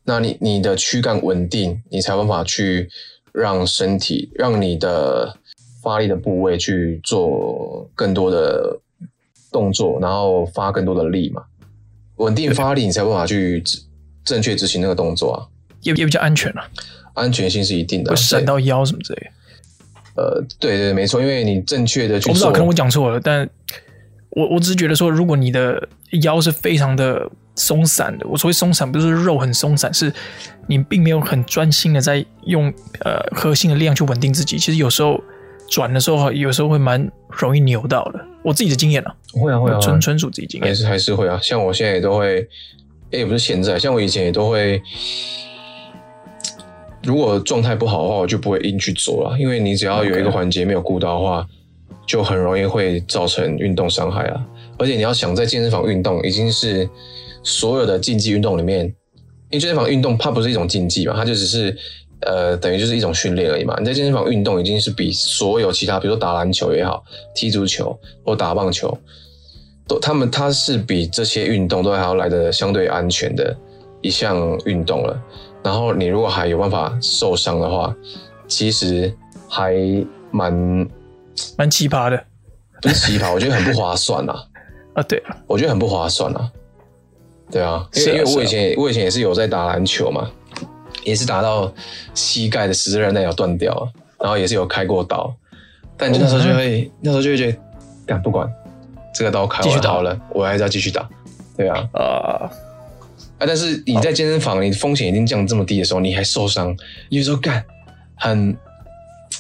[0.09, 2.89] 那你你的躯干稳定，你才有办法去
[3.31, 5.37] 让身体，让你的
[5.83, 8.81] 发力的部位去做更多的
[9.53, 11.45] 动作，然后发更多的力嘛。
[12.17, 13.63] 稳定发力，你才有办法去
[14.25, 15.45] 正确执行那个动作啊，
[15.83, 16.67] 也也比较安全啊。
[17.13, 20.23] 安全性是一定的，会闪到腰什么之类的。
[20.23, 23.47] 呃，对对，没错，因为你正确的去，我不知道，可能我讲错了，但
[24.31, 25.87] 我我只是觉得说，如果你的
[26.23, 30.11] 腰是非常的松散的，我所谓松散不是肉很松散，是
[30.67, 32.73] 你并没有很专心的在用
[33.05, 35.21] 呃核心的力量去稳定自己，其实有时候
[35.69, 38.25] 转的时候，有时候会蛮容易扭到的。
[38.43, 42.49] 我自己的经验啊，会啊会啊，纯纯属自己经验，还是还是会啊，像我现在也都会，
[43.11, 44.81] 也不是现在，像我以前也都会。
[47.03, 51.47] 如果状态不好的话，我就不会硬去做了，因为你只要有一个环节没有顾到的话.
[52.07, 54.43] 就很容易会造成运动伤害啊。
[54.79, 56.89] 而且你要想在健身房运动，已经是
[57.49, 58.85] 所有的竞技运动里面，
[59.51, 61.75] 因为健身房运动它不是一种竞技嘛，它就只是
[62.21, 63.75] 呃等于就是一种训练而已嘛。
[63.79, 67.03] 你在健身房运动已经是比所有其他，比如说打篮球也好，
[67.35, 68.97] 踢足球或打棒球，
[69.87, 73.57] 都他们它是比这些运动都还要来的相对安全的
[74.03, 75.19] 一项运动了。
[75.65, 77.97] 然后你如果还有办法受伤的话，
[78.47, 79.13] 其实
[79.49, 79.75] 还
[80.31, 80.87] 蛮
[81.57, 82.23] 蛮奇葩的，
[82.83, 84.35] 不是奇葩，我觉得很不划算呐。
[84.95, 86.51] 啊，对，我觉得很不划算呐。
[87.51, 90.31] 对啊，因为因为我以前我以前也是有在打篮球嘛，
[91.05, 91.73] 也是打到
[92.15, 95.35] 膝盖的十字韧带要断掉，然后也是有开过刀，
[95.97, 97.59] 但就那时候就会那时候就会觉得，
[98.07, 98.49] 干不管
[99.15, 101.09] 这个刀开完好了，我还是要继续打。
[101.57, 102.01] 对啊，啊。
[102.01, 102.51] 啊！
[103.47, 106.77] 但是你在健身房，你风险已经降这么低的时候，你还受伤，
[107.09, 107.65] 有时候干
[108.17, 108.57] 很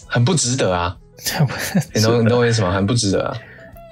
[0.07, 0.97] 很不值得啊！
[1.93, 2.73] 你懂你懂我意思吗？
[2.73, 3.37] 很不值得啊！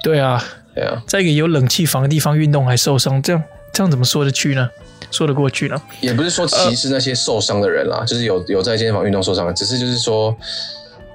[0.01, 0.41] 对啊，
[0.73, 3.43] 对啊，在一个有冷气房的地方运动还受伤，这样
[3.77, 4.67] 这样怎么说得去呢？
[5.11, 5.79] 说得过去呢？
[6.01, 10.35] 也不是说歧视那些受伤的人啦，呃、就是有有在健身房运动受伤的，只是就是说，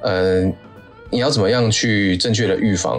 [0.02, 0.52] 嗯、呃，
[1.10, 2.98] 你要怎么样去正确的预防，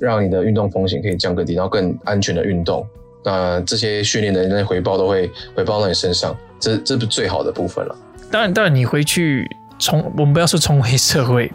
[0.00, 2.84] 让你的运动风险可以降更低，然后更安全的运动。
[3.24, 7.96] 那这些训练的那些回报都会回报到你身上，这这不是最好的部分了。
[8.28, 9.48] 当然，当然，你回去
[9.78, 11.48] 重，我们不要说重回社会，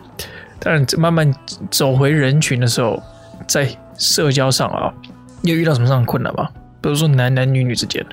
[0.58, 1.36] 当然慢慢
[1.70, 2.98] 走回人群的时候，
[3.46, 3.68] 在
[3.98, 4.94] 社交上啊，
[5.42, 6.48] 你有遇到什么样的困难吗？
[6.86, 8.06] 比如说男男女女之间，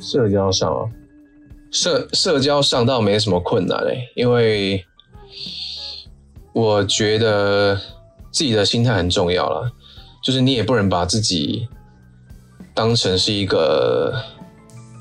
[0.00, 0.86] 社交上啊，
[1.72, 4.84] 社社交上倒没什么困难哎，因为
[6.52, 7.74] 我觉得
[8.30, 9.68] 自己的心态很重要了，
[10.22, 11.66] 就是你也不能把自己。
[12.72, 14.14] 当成是一个，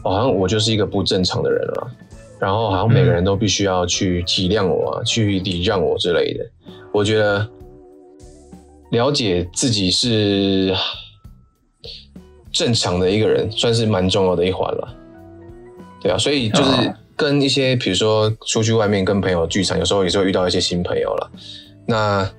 [0.04, 1.91] 好像我就是一个不正常的人了，
[2.39, 6.43] 然后好像每个人都必须要去体谅我啊，去礼让我之类的。
[6.91, 7.47] 我觉得
[8.89, 10.73] 了解自己是
[12.53, 14.95] 正常的一个人，算是蛮重要的一环了。
[16.01, 21.31] 对啊，所以就是跟一些，比如说出去外面跟朋友聚餐，有时候也是会遇到一些新朋友了。
[21.85, 22.29] 那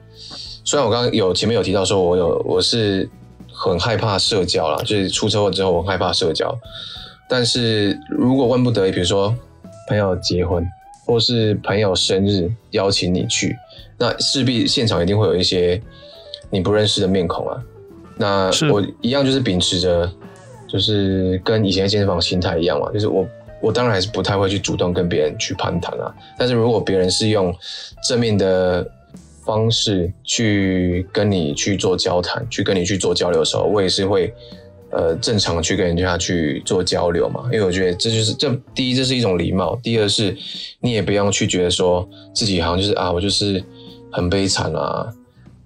[0.64, 3.10] 虽然我刚刚有前面有提到说，我有我是。
[3.56, 6.52] 很害怕社交啦，就是出车祸之后我很害怕社交。
[7.28, 9.32] 但是如果万不得已，比如说
[9.88, 10.66] 朋友结婚，
[11.06, 13.56] 或是朋友生日邀请你去，
[13.96, 15.80] 那势必现场一定会有一些
[16.50, 17.62] 你不认识的面孔啊。
[18.16, 20.10] 那我一样就是秉持着，
[20.68, 23.26] 就是跟以前的健身房心态一样嘛，就是我
[23.60, 26.14] 我当然还是不太会去主动跟别人去攀谈啊。
[26.38, 27.54] 但是如果别人是用
[28.08, 28.86] 正面的。
[29.46, 34.32] 方式去跟你去做交谈，去跟你去做交流的时候，我也是会
[34.88, 37.44] 呃正常去跟人家去做交流嘛。
[37.52, 40.34] 因为我觉得这就是这第一，这是一种礼貌；第二是，
[40.80, 43.62] 你也不用去觉得说自己好像就是啊，我就是
[44.10, 45.12] 很悲惨啊，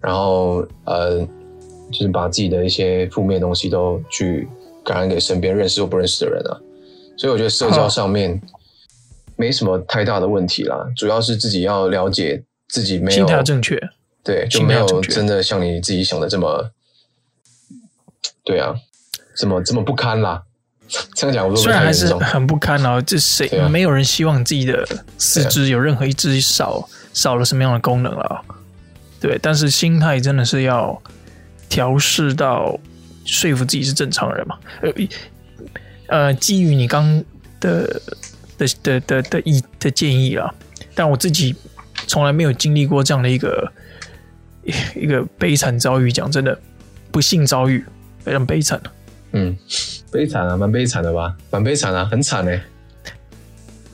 [0.00, 1.24] 然后呃，
[1.90, 4.48] 就是把自己的一些负面东西都去
[4.84, 6.56] 感染给身边认识或不认识的人啊。
[7.16, 8.40] 所以我觉得社交上面
[9.36, 13.76] 没什么太大的问题啦，主要是自己要了解自己没有心态正确，
[14.22, 16.70] 对，就没有真的像你自己想的这么，
[18.44, 18.74] 对啊，
[19.36, 20.42] 怎么这么不堪啦？
[21.14, 28.42] 这样讲我虽然还是很不堪啊，这谁没有人希望自己的四肢有任何一只少少了什么样的功能了？
[29.20, 31.02] 对，但是心态真的是要
[31.68, 32.78] 调试到
[33.24, 34.58] 说服自己是正常人嘛？
[34.82, 34.92] 呃。
[36.08, 37.22] 呃，基于你刚
[37.60, 38.00] 的
[38.56, 40.50] 的的的的意的建议啊，
[40.94, 41.54] 但我自己
[42.06, 43.70] 从来没有经历过这样的一个
[44.96, 46.58] 一个悲惨遭遇，讲真的，
[47.12, 47.84] 不幸遭遇，
[48.24, 48.80] 非常悲惨。
[49.32, 49.54] 嗯，
[50.10, 51.36] 悲惨啊，蛮悲惨的吧？
[51.50, 52.58] 蛮悲惨啊，很惨呢。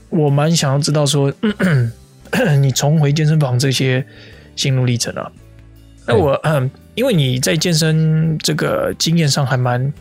[0.09, 1.91] 我蛮想要知道说，咳
[2.31, 4.07] 咳你重回健身房这些
[4.55, 5.33] 心路历程啊。
[6.07, 9.93] 那我嗯，因为你在健身这个经验上还蛮。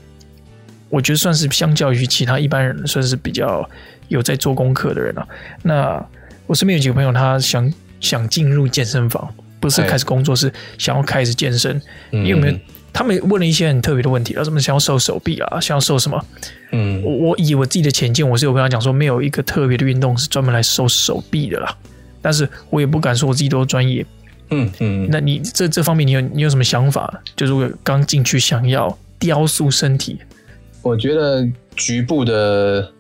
[0.90, 3.68] 我觉得算是相较于其他一般人，算是比较
[4.10, 5.28] 有在做功课的人了。
[5.64, 6.06] 那
[6.46, 9.28] 我身边有几个朋友，他想想进入健身房，
[9.60, 11.82] 不是开始工作，是想要开始健身。
[12.12, 12.56] 你有没有？
[12.94, 16.26] 他们问了一些很特别的问题啊，什么想要瘦手臂啊，想要瘦什么？
[16.74, 21.76] 嗯，我我以我自己的浅见，我是有跟他讲说，没有一个特别的运动是专门来瘦手臂的啦。
[22.22, 24.06] 但是我也不敢说我自己多专业。
[24.54, 27.22] 嗯嗯，那你这这方面你有你有什么想法？
[27.36, 30.18] 就如果刚进去想要雕塑身体。
[30.82, 32.92] 我觉得局部的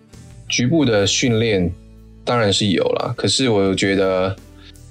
[0.47, 1.71] 局部的训练
[2.23, 4.35] 当然是有了，可是我觉得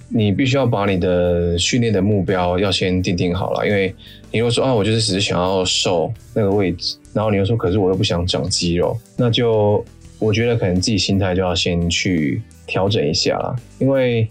[0.09, 3.95] 你必须要把你的训练的目标要先定定好了，因为
[4.31, 9.83] 你如果说啊，我就是只是想要瘦那个位置，然后你又说，可是我又不想长肌肉，那就
[10.19, 14.29] 我觉得可能自己心态就要先去调整一下啦，因为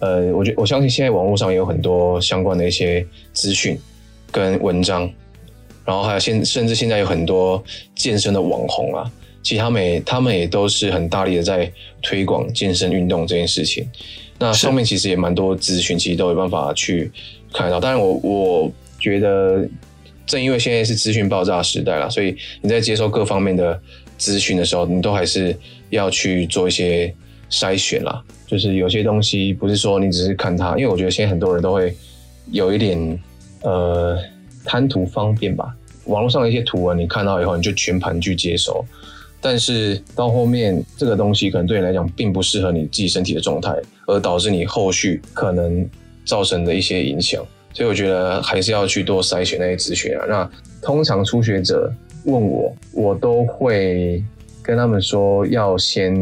[0.00, 3.78] 呃，我觉我相信现在网络上也有很多相关的一些资讯
[4.30, 5.10] 跟文章。
[5.84, 9.10] 然后还有现甚至现在有很多健身的网红啊，
[9.42, 13.88] 其实他们也他们也都是很大力的在推广健身运动这件事情。
[14.38, 17.10] 那上面其实也蛮多资讯，其实都有办法去
[17.54, 17.80] 看到。
[17.80, 19.66] 当然我我觉得，
[20.26, 23.80] 正因为现在是资讯爆炸时代了，所以你在接收各方面的
[24.18, 25.56] 资讯的时候，你都还是
[25.88, 27.14] 要去做一些
[27.50, 28.22] 筛选啦。
[28.46, 31.94] 就是有些东西不是说你只是看它，因为我觉得现在很多人都会
[32.50, 33.20] 有一点
[33.62, 34.18] 呃。
[34.64, 35.74] 贪图方便吧，
[36.06, 38.84] 网络上的一些图文你看到以后，你就全盘去接受，
[39.40, 43.74] 但是到后面这个东西可能对你来讲并不适合你自己身体的状态，
[44.06, 45.88] 而导致你后续可能
[46.26, 47.42] 造成的一些影响。
[47.72, 50.26] 所以我觉得还是要去多筛选那些资讯啊。
[50.28, 50.50] 那
[50.82, 51.90] 通常初学者
[52.24, 54.22] 问我，我都会
[54.62, 56.12] 跟他们说，要先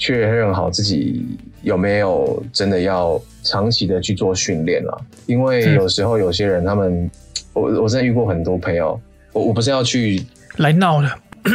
[0.00, 1.24] 确认好自己
[1.62, 7.08] 有没有真的要长期的去做训练了，因为有时候有些人他们。
[7.52, 8.98] 我我真的遇过很多朋友，
[9.32, 10.22] 我我不是要去
[10.58, 11.08] 来闹的，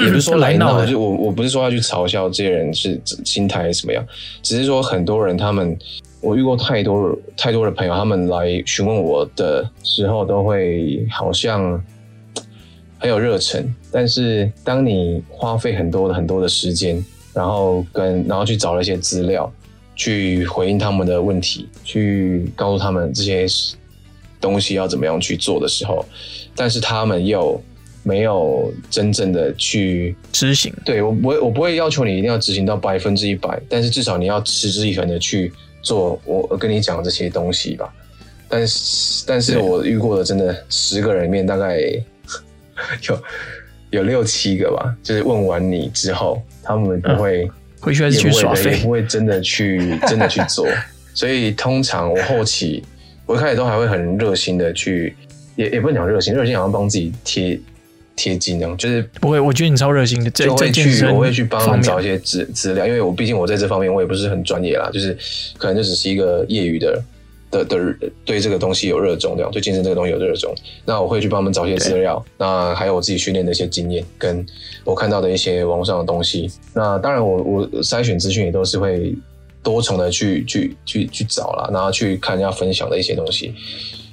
[0.04, 4.06] 也不是说 来闹的，就我我不是说要去嘲笑这些人是心态是什么样，
[4.44, 5.76] 只是说很多人他们，
[6.20, 11.82] 我遇过太多太多的朋友，他们来询问我的时候，都会好像
[13.00, 17.02] 很有热忱，但是当你花费很多的很多的时间，
[17.36, 19.52] 然后跟然后去找了一些资料，
[19.96, 23.46] 去回应他们的问题，去告诉他们这些。
[24.42, 26.06] 东西要怎么样去做的时候，
[26.56, 27.60] 但是他们又
[28.04, 30.72] 没有真正的去执行。
[30.86, 37.92] 对，我不会，我不会要求你一定要执行到百分之一百，但是至少你要持之以恒的去做我跟你讲这些东西吧。
[38.48, 41.80] 但是，但是我遇过的真的十个人里面大概
[43.10, 43.20] 有
[43.90, 50.68] 有六七个吧，就是问完你之后，他们不会、嗯、回去还是去耍废，也不会真的去 真的去做。
[51.14, 52.84] 所以通常我后期。
[53.28, 55.16] 我一开始都还会很热心的去，
[55.56, 57.60] 也也不能讲热心，热心好像帮自己贴
[58.16, 59.40] 贴金那样，就是不会。
[59.40, 65.18] 我觉得你超热心的，就会去，我会去帮他们找一些资资料，因为我毕竟我在这方面我也不是很专业啦，就是
[65.58, 67.02] 可能就只是一个业余的
[67.64, 70.54] 的的对这个东西有热衷这样，对健身这个东西有热衷。
[70.86, 74.46] 那我会去帮他们找一些资料，那还有我自己训练的一些经验，跟
[74.84, 76.50] 我看到的一些网络上的东西。
[76.74, 79.16] 那当然我，我我筛选资讯也都是会。
[79.66, 83.52] 多重的去去去去找啦，然后去看人家分享的一些东西。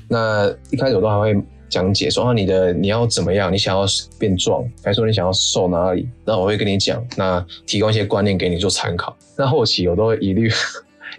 [0.08, 1.36] 那一开始我都还会
[1.68, 3.52] 讲解说啊，你的你要怎么样？
[3.52, 3.84] 你想要
[4.18, 6.08] 变壮，还是说你想要瘦哪里？
[6.24, 9.14] 那我会跟你讲，那提供一些观念给你做参考。
[9.36, 10.50] 那后期我都会一律，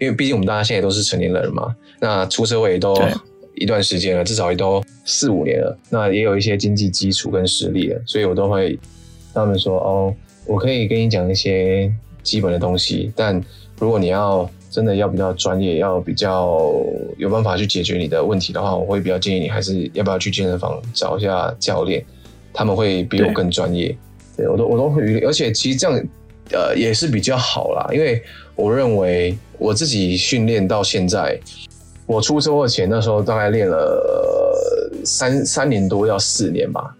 [0.00, 2.96] 因为毕竟我们大家现在都是成年人嘛，那出社会也都
[3.54, 5.78] 一段时间了，至少也都四五年了。
[5.90, 8.78] 那也有一些经济基础跟实力了，所以我都会
[9.32, 10.14] 他们说哦，
[10.46, 11.92] 我可以跟你讲一些
[12.22, 13.40] 基本的东西，但
[13.78, 16.60] 如果你要真的要比较专业，要比较
[17.16, 22.04] 有办法去解决你的问题的话，我会比较建议你还是要不要去健身房找一下教练，
[22.52, 23.96] 他们会比我更专业。
[24.36, 26.04] 对，对我都我都会，而且其实这样
[26.50, 28.20] 呃也是比较好啦，因为
[28.56, 31.38] 我认为我自己训练到现在，
[32.06, 36.94] 我出车祸前那时候大概练了三三年多要四年吧，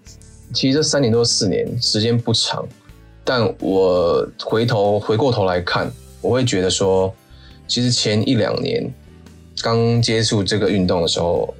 [0.52, 2.66] 其实这三年多四年时间不长，
[3.24, 5.90] 但我回头回过头来看，
[6.20, 7.14] 我会觉得说。
[7.66, 8.92] 其实前一两年
[9.62, 11.54] 刚接触这个运动的时候，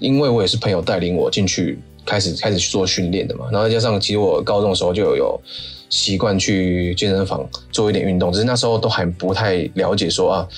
[0.00, 5.40] 因为我也是朋友带领我进去开始开始做训练的嘛，然后再加上其实我高中的时候就有
[5.88, 10.48] 习惯去健身房做一点运动，只是那时候都还不太了解说啊，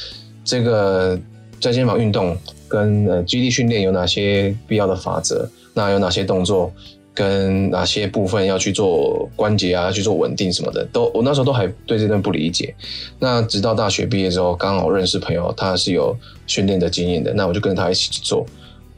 [0.45, 1.17] 这个
[1.61, 2.37] 在健身房运动
[2.69, 6.73] 跟呃肌力训练有哪些必要的法则，那有哪些动作。
[7.13, 12.73] 跟哪些部分要去做关节啊，要去做稳定什么的，都我那时候都还对这段不理解。
[13.19, 16.17] 那直到大学毕业之后，刚好认识朋友，他是有
[16.47, 18.47] 训练的经验的，那我就跟他一起去做。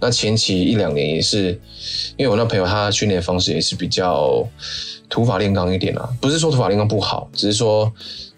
[0.02, 1.58] 那前期一两年也是，
[2.18, 4.46] 因为我那朋友他训练方式也是比较
[5.08, 7.90] 土法炼钢一点啊，不是说土法炼钢不好，只是说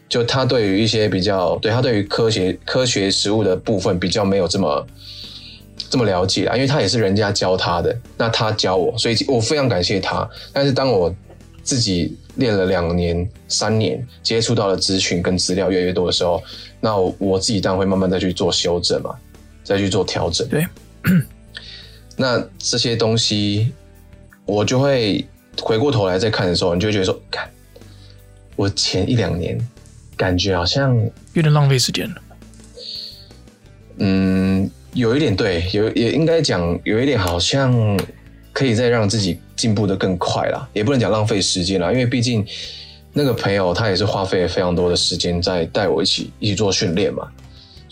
[0.08, 4.86] 就他对于一些比较，对他对于科学科学实物的部分比较没有这么。
[5.90, 10.28] 这么了解啊，因为他也是人家教他的，那他教我，所以我非常感谢他。
[10.52, 11.14] 但是当我
[11.62, 16.42] 自己练了两年、三年，接触到了资讯跟资料越来越多的时候，
[16.80, 19.14] 那我，我自己当然会慢慢再去做修正嘛，
[19.62, 20.48] 再去做调整。
[20.48, 20.66] 对，
[22.16, 23.72] 那这些东西
[24.46, 25.24] 我就会
[25.60, 27.48] 回过头来再看的时候，你就会觉得说，看
[28.56, 29.58] 我前一两年
[30.16, 30.94] 感觉好像
[31.32, 32.22] 有点浪费时间了。
[33.98, 34.70] 嗯。
[34.94, 37.98] 有一点对，有也应该讲有一点好像
[38.52, 42.46] 可以再让自己进步的更快啦，也不能讲浪费时间啦，因为毕竟
[43.12, 47.28] 那个朋友他也是花费了非常多的时间在带我一起一起做训练嘛，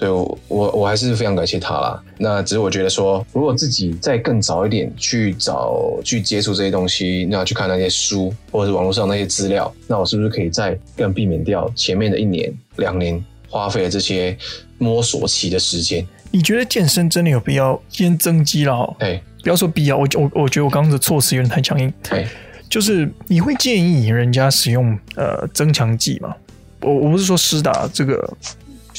[0.03, 2.03] 所以我我我还是非常感谢他啦。
[2.19, 14.37] 那只是我觉得说，如果自己再更早一点去找去接触这些东西，那去看那些书或者是网络上那些资料，那我是不是可以再更避免掉前面的一年两年花费了这些
[14.77, 16.05] 摸索期的时间？
[16.33, 18.97] 你觉得健身真的有必要先增肌了哈？
[18.99, 21.95] 哎，不要说必要，我我我觉得我刚刚的措辞有点太强硬。
[22.11, 22.27] 哎，
[22.69, 26.35] 就是你会建议人家使用呃增强剂吗？
[26.81, 28.37] 我我不是说施打这个，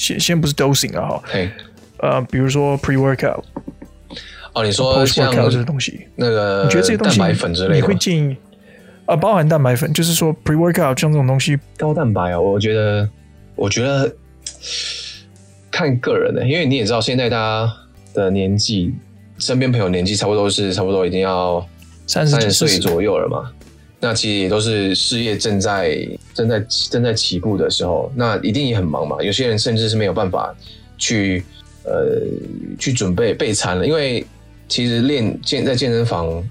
[0.03, 1.23] 先先不是 dosing 啊哈。
[1.31, 1.51] 哎，
[1.99, 3.41] 呃，比如说 pre workout。
[4.53, 8.35] 哦，你说 post workout 这些东西，那个你觉得这些东西蛋白粉之类的，你会建议
[9.05, 9.15] 啊？
[9.15, 13.09] 包含蛋白粉，就是说 pre workout 像这种东西，高蛋白啊，我觉得，
[13.55, 14.13] 我觉得。
[15.71, 17.73] 看个人的，因为你也知道，现在大家
[18.13, 18.93] 的年纪，
[19.39, 21.67] 身边朋友年纪差不多是差不多已经要
[22.05, 23.51] 三十岁左右了嘛。
[23.99, 26.59] 那其实也都是事业正在正在
[26.89, 29.21] 正在起步的时候，那一定也很忙嘛。
[29.21, 30.55] 有些人甚至是没有办法
[30.97, 31.43] 去
[31.83, 32.19] 呃
[32.79, 34.25] 去准备备餐了，因为
[34.67, 36.43] 其实练健在健身房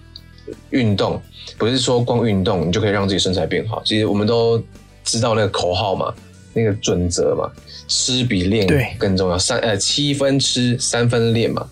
[0.71, 1.21] 运动，
[1.59, 3.83] 不是说光运动你就可以让自己身材变好。
[3.85, 4.63] 其实我们都
[5.05, 6.15] 知道那个口号嘛，
[6.53, 7.51] 那个准则嘛。
[7.89, 8.67] 吃比练
[8.97, 11.69] 更重要，三呃七分吃三分练嘛。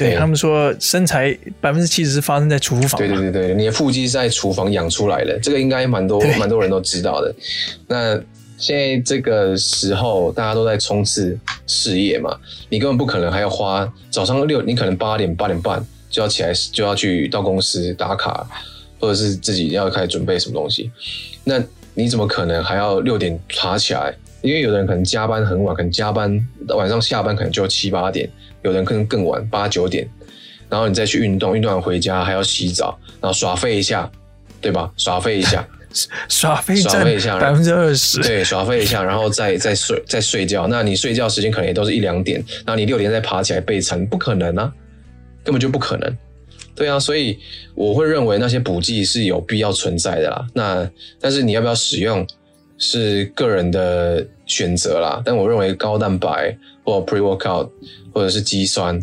[0.00, 2.98] 对，他们说，身材百分之七十是发生在厨房。
[2.98, 7.34] 对对对对，你的腹肌是在厨房养出来的，这个应该蛮多蛮多人都知道的。
[7.86, 8.18] 那
[8.56, 12.34] 现在这个时候大家都在冲刺事业嘛，
[12.70, 18.48] 你根本不可能还要花早上六，你可能八点八点半就要起来，就要去到公司打卡，
[18.98, 20.90] 或者是自己要开始准备什么东西。
[21.44, 24.14] 那你怎么可能还要六点爬起来？
[24.42, 28.26] 因为有的人可能加班很晚，可能加班晚上下班可能就七八点，
[28.62, 30.08] 有人可能更晚八九点，
[30.68, 34.10] 然后你再去运动，运动完回家还要洗澡，然后耍废一下，
[34.60, 34.90] 对吧？
[34.96, 35.66] 耍废一下，
[36.28, 40.66] 耍废耍废一下百分之二十，对，耍废一下，然后再再睡再睡觉。
[40.66, 44.72] 那你睡觉时间可能也都是一两点，然后你六点再爬起来备餐，不可能啊，
[45.42, 46.16] 根本就不可能。
[46.74, 47.38] 对啊，所以
[47.74, 50.46] 我会认为那些补剂是有必要存在的啦。
[50.54, 50.88] 那
[51.20, 52.26] 但是你要不要使用？
[52.82, 57.68] 是个人的选择啦，但我认为高蛋白或 pre-workout
[58.10, 58.98] 或者是肌酸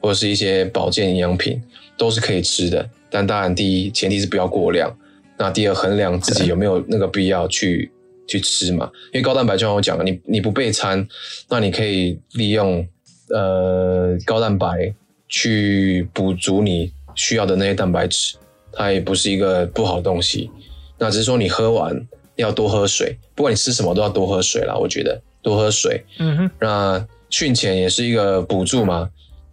[0.00, 1.62] 或者是一些保健营养品
[1.96, 4.92] 都是可以吃的，但当然第一前提是不要过量，
[5.38, 7.92] 那第二衡量自己有没有那个必要去
[8.26, 11.06] 去吃嘛，因为高蛋白就像我讲的，你你不备餐，
[11.48, 12.84] 那你可以利用
[13.30, 14.92] 呃高蛋白
[15.28, 18.34] 去补足你需要的那些蛋白质，
[18.72, 20.50] 它也不是一个不好的东西，
[20.98, 22.04] 那只是说你喝完。
[22.42, 24.74] 要多喝水，不管你吃什么都要多喝水啦。
[24.74, 26.50] 我觉得多喝水，嗯哼。
[26.60, 29.08] 那训前也是一个补助嘛，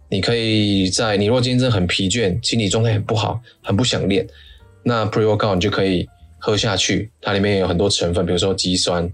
[0.08, 4.26] 你可以在你如果今天真的很疲倦，心理状态很不好，很不想练，
[4.82, 7.10] 那 pre-workout 你就可以喝下去。
[7.22, 9.10] 它里面有很多成分，比如说肌酸、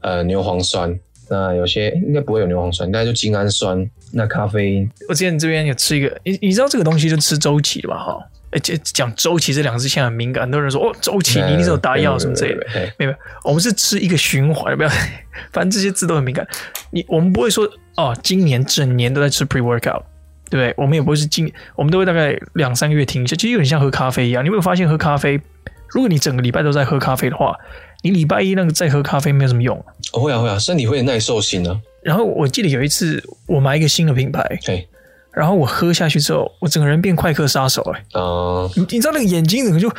[0.00, 0.98] 呃牛磺酸，
[1.28, 3.90] 那有些应该不会有牛磺酸，应该就精氨酸。
[4.12, 7.98] 那咖啡因，我之前这边有吃一个，你你知道这个东西就吃周期的吧？
[7.98, 8.30] 哈。
[8.54, 14.88] 而且讲周期这两个字现在很敏感，很多人说哦，周期你一定是有打药什么之类的，没有我们是吃一个循环，不要，
[15.52, 16.46] 反正这些字都很敏感。
[16.90, 20.02] 你我们不会说哦，今年整年都在吃 pre workout，
[20.48, 20.74] 对不对？
[20.76, 24.44] 我们也不会是今，我们都会大概两三个月停一下，其实有点像喝咖啡一样。
[24.44, 25.40] 你有没有发现喝咖啡，
[25.88, 27.56] 如果你整个礼拜都在喝咖啡的话，
[28.02, 29.76] 你礼拜一那个再喝咖啡没有什么用。
[30.12, 31.80] 哦，会啊会啊，身体会耐受性啊。
[32.04, 34.86] 然后我记得有一次我买一个新的品牌，嘿。
[35.34, 38.04] 然后我喝下去之后，我整个人变快克杀手哎！
[38.14, 39.90] 哦、uh，你你知道那个眼睛整个就，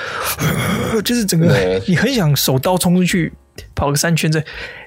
[1.04, 1.48] 就是整个
[1.88, 3.34] 你很想手刀冲出去
[3.76, 4.32] 跑个三圈。
[4.32, 4.42] 这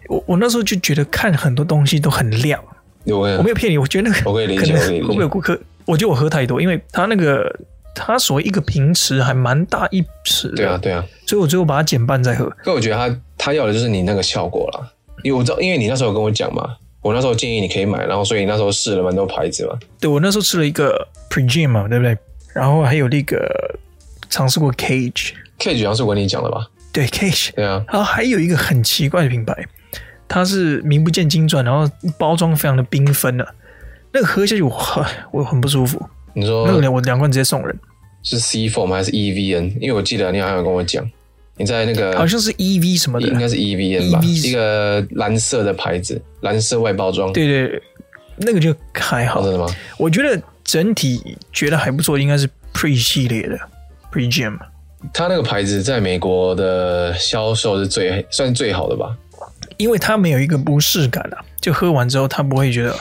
[0.09, 2.59] 我我那时候就觉得看很多东西都很亮。
[3.05, 3.19] 有？
[3.21, 5.59] 我没有骗你，我觉得那个我可以理解，会不会有顾客？
[5.85, 7.55] 我觉得我喝太多，因为他那个
[7.95, 10.49] 他所谓一个瓶池还蛮大一池。
[10.53, 12.49] 对啊对啊，所以我最后把它减半再喝。
[12.65, 14.91] 可我觉得他他要的就是你那个效果啦，
[15.23, 16.77] 因为我知道，因为你那时候有跟我讲嘛。
[17.01, 19.79] 我那时候建议你可以买，然后所以你那时候试了蛮多牌子嘛。
[20.01, 22.17] 对，我那时候吃了一个 Pregym 嘛，对不对？
[22.55, 23.79] 然后还有那个
[24.29, 26.69] 尝试过 Cage，Cage 好像是我跟你讲的吧？
[26.93, 27.51] 对，Cage。
[27.55, 27.85] 对啊。
[27.89, 29.55] 然后还有一个很奇怪的品牌，
[30.27, 31.89] 它是名不见经传，然后
[32.19, 33.55] 包装非常的缤纷的，
[34.13, 36.05] 那个喝下去我很我很不舒服。
[36.35, 37.79] 你说那个我两罐直接送人。
[38.25, 39.79] 是 C Form 还是 EVN？
[39.81, 41.09] 因为我记得你好像有跟我讲。
[41.59, 47.33] 你在那个好像是 E V 什么的，应该是 E V N 吧，EV 一个蓝色的牌子，蓝色外包装。
[47.33, 47.83] 对对，
[48.37, 49.43] 那个就还好。
[49.43, 49.67] 真的吗？
[49.99, 53.59] 我觉得整体觉得还不错，应该是 Pre 系列的
[54.13, 54.57] Pregym。
[55.13, 59.17] 它那个牌子在美国的销售是最算最好的吧，
[59.77, 62.95] 因为它没有一个不适感啊，就喝完之后它不会觉得。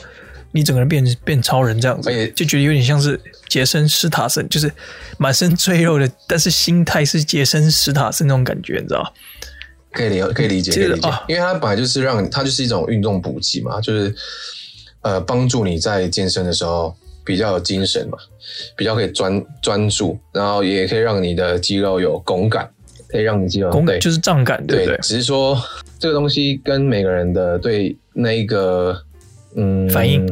[0.52, 4.72] 你整个人变变超人这样子，就觉得有点像是杰森·史塔森，就是
[5.18, 9.10] 满身赘肉的，但是心态是杰森·史塔森那种感觉，你知道吗？
[9.92, 14.14] 可以理可以理解，可以理解，因为它本来就是让它就是一种运动补给嘛，就是
[15.02, 16.96] 呃帮助你在健身的时候
[17.26, 18.18] 比较有精神嘛，
[18.76, 22.70] 比较可以专专注，然后也可以让你的肌肉有拱感，
[23.10, 24.98] 可以让你肌肉拱感就是胀感，对不对？
[25.02, 25.60] 只是说
[26.00, 29.04] 这个东西跟每个人的对那一个。
[29.58, 30.26] 嗯，反应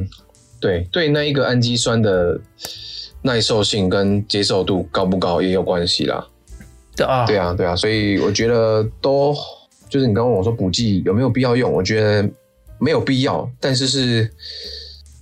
[0.59, 2.39] 对对，那一个氨基酸的
[3.23, 6.25] 耐受性跟接受度高不高也有关系啦。
[6.95, 9.35] 对啊，对啊，对啊，所以我觉得都
[9.89, 12.29] 就是你刚刚问我说补剂有没有必要用，我觉得
[12.79, 14.31] 没有必要，但是是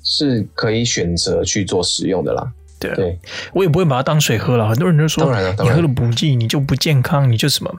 [0.03, 2.51] 是可以选择去做使用的啦。
[2.79, 3.19] 对啊，对，
[3.53, 4.69] 我也不会把它当水喝了。
[4.69, 7.73] 很多人都说，当然了，当然你喝了补剂你就不健康，你就什么？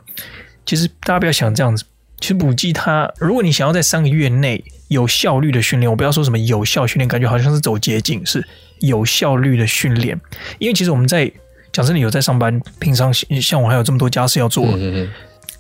[0.66, 1.84] 其实大家不要想这样子。
[2.24, 8.42] 其实补剂它，如果你想要在三个月内有效率的训练，我不要说什么有效训练，感觉好像是走捷径，是
[8.78, 10.18] 有效率的训练。
[10.58, 11.30] 因为其实我们在
[11.70, 14.64] 讲真的有在上班，平常像我还有这么多家事要做。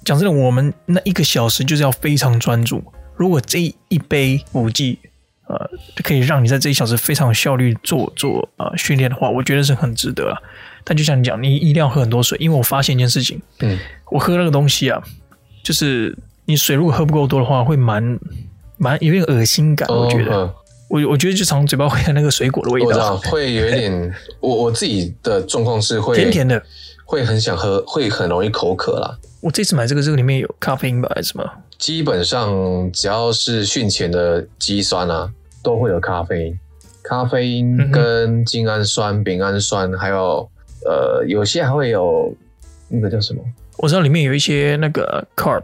[0.06, 2.82] 讲真的，我们那一个小时就是要非常专注。
[3.14, 4.98] 如果这一杯补剂，
[5.46, 5.70] 呃，
[6.02, 10.34] 可以让你在这一小时非常有效率做做呃训练的话，我觉得是很值得。
[10.82, 13.78] 但就像你讲，你一定要喝很多水，因为我发现一件事情，嗯，
[14.10, 15.02] 我喝那个东西啊，
[15.62, 16.16] 就是。
[16.46, 18.18] 你水如果喝不够多的话，会蛮
[18.76, 19.88] 蛮有点恶心感。
[19.88, 20.54] 我觉得，哦、
[20.88, 24.14] 我我觉得就常嘴巴会有那个水果的味道，会有一点。
[24.40, 26.62] 我我自己的状况是会甜甜的，
[27.04, 29.18] 会很想喝，会很容易口渴啦。
[29.40, 31.50] 我这次买这个，这个里面有咖啡因吧，还是什么？
[31.78, 35.30] 基本上只要是训前的肌酸啊，
[35.62, 36.58] 都会有咖啡因。
[37.02, 40.48] 咖啡因跟精氨酸、嗯、丙氨酸，还有
[40.86, 42.34] 呃，有些还会有
[42.88, 43.42] 那个叫什么？
[43.78, 45.62] 我知道里面有一些那个 carb。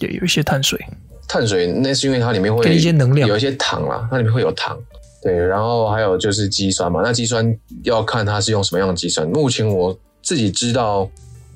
[0.00, 0.80] 对，有一些碳水，
[1.28, 4.76] 碳水那是因为它里面会有一些能量，有一些糖啦，它里面会有糖。
[5.22, 9.28] 对，然后还有就是肌酸嘛，那肌酸要看它是用什么样的肌酸。
[9.28, 11.06] 目前我自己知道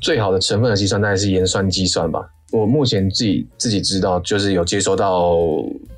[0.02, 2.20] 最好的成分的肌酸大概是盐酸肌酸吧。
[2.52, 5.34] 我目前自己自己知道，就是有接收到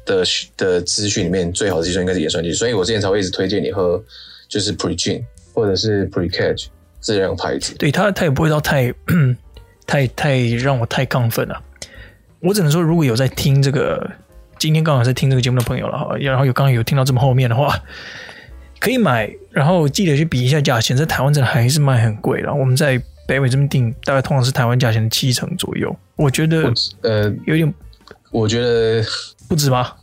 [0.04, 0.22] 的
[0.56, 4.00] 的资讯里面最好的肌酸应该是盐酸肌，所以我之前才会一直推荐你喝，
[4.48, 6.66] 就是 Pregym 或者是 Precatch
[7.00, 7.74] 这两个牌子。
[7.74, 8.94] 对，它它也不会到太
[9.86, 11.60] 太太让我太亢奋了。
[12.40, 14.10] 我只能说，如果有在听这个，
[14.58, 17.74] 今天刚好在听这个节目的朋友了哈，然后有刚刚有听到这么后面的话，
[18.78, 22.54] 可以买，然后记得去比一下价钱，在台湾真的还是卖很贵了。
[22.54, 25.94] 我们在北美这边订，大概通常是台湾价钱的七成左右。
[26.14, 27.74] 我觉得，呃，有点，
[28.30, 29.02] 我觉得
[29.48, 29.96] 不止吧？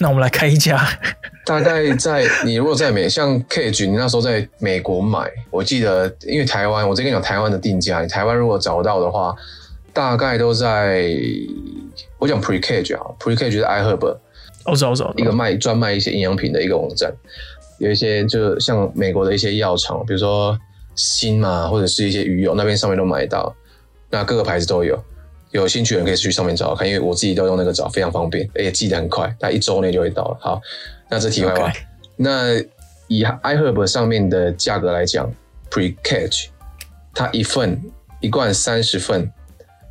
[0.00, 0.86] 那我们来开一家，
[1.46, 9.34] 大概在你如果在美，像 Cage，你那时候在美国买，我记得，因为台湾，我再跟你讲台湾的定价，你台湾如果找到的话。
[9.92, 11.10] 大概都在
[12.18, 14.16] 我讲 Precage 啊，Precage 是 iHerb，
[14.64, 17.12] 我知道我知道，一个卖专卖一些营养品的一个网站。
[17.78, 20.58] 有一些就像美国的一些药厂，比如说
[20.94, 23.54] 锌嘛，或者是一些鱼油，那边上面都买到。
[24.10, 25.02] 那各个牌子都有，
[25.52, 30.36] 有兴趣的人可以去上面找看，因为我自己都用那个找，非常方便，而且寄得很快，大概一周内就会到了。
[30.40, 30.60] 好，
[31.08, 31.72] 那这题外话.
[32.16, 32.58] 那
[33.06, 35.32] 以 iHerb 上面的价格来讲
[35.70, 36.48] ，Pre-Catch
[37.14, 37.80] 它一份
[38.20, 39.32] 一罐三十份，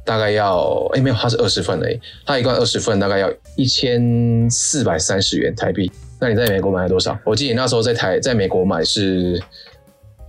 [0.09, 5.91] 大概要哎、欸、没有，它是二十份而已，它一罐二十份大概要一千四百三十元台币。
[6.19, 7.15] 那你在美国买了多少？
[7.23, 9.39] 我记得你那时候在台在美国买是。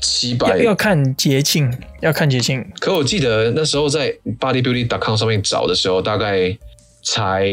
[0.02, 1.70] 七百要看节庆，
[2.00, 2.66] 要看节庆。
[2.80, 4.10] 可我记得那时候在
[4.40, 6.56] bodybuilding.com 上面找的时候，大概
[7.04, 7.46] 才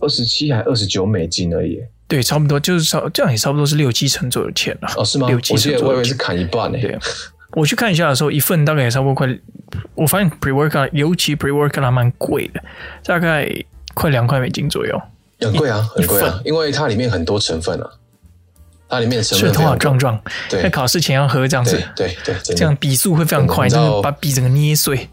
[0.00, 1.80] 二十七还二十九美金而已。
[2.08, 4.92] 对，差不多就是差这样也差不多是六七成左右钱了。
[4.96, 5.28] 哦，是吗？
[5.28, 5.88] 六七成左右。
[5.90, 6.76] 我以为是砍一半呢。
[6.82, 6.98] 对，
[7.52, 9.28] 我去看一下的时候，一份大概也差不多快。
[9.94, 12.60] 我发现 pre-workout 尤其 pre-workout 还蛮贵的，
[13.04, 13.48] 大概
[13.94, 15.00] 快两块美金左右。
[15.40, 17.90] 很贵啊，很贵啊，因为它里面很多成分啊。
[18.88, 25.08] 它里面的成分头好壮壮，在考试前要喝这样子，对对，对这样笔速会非常快，就是把笔整个捏碎。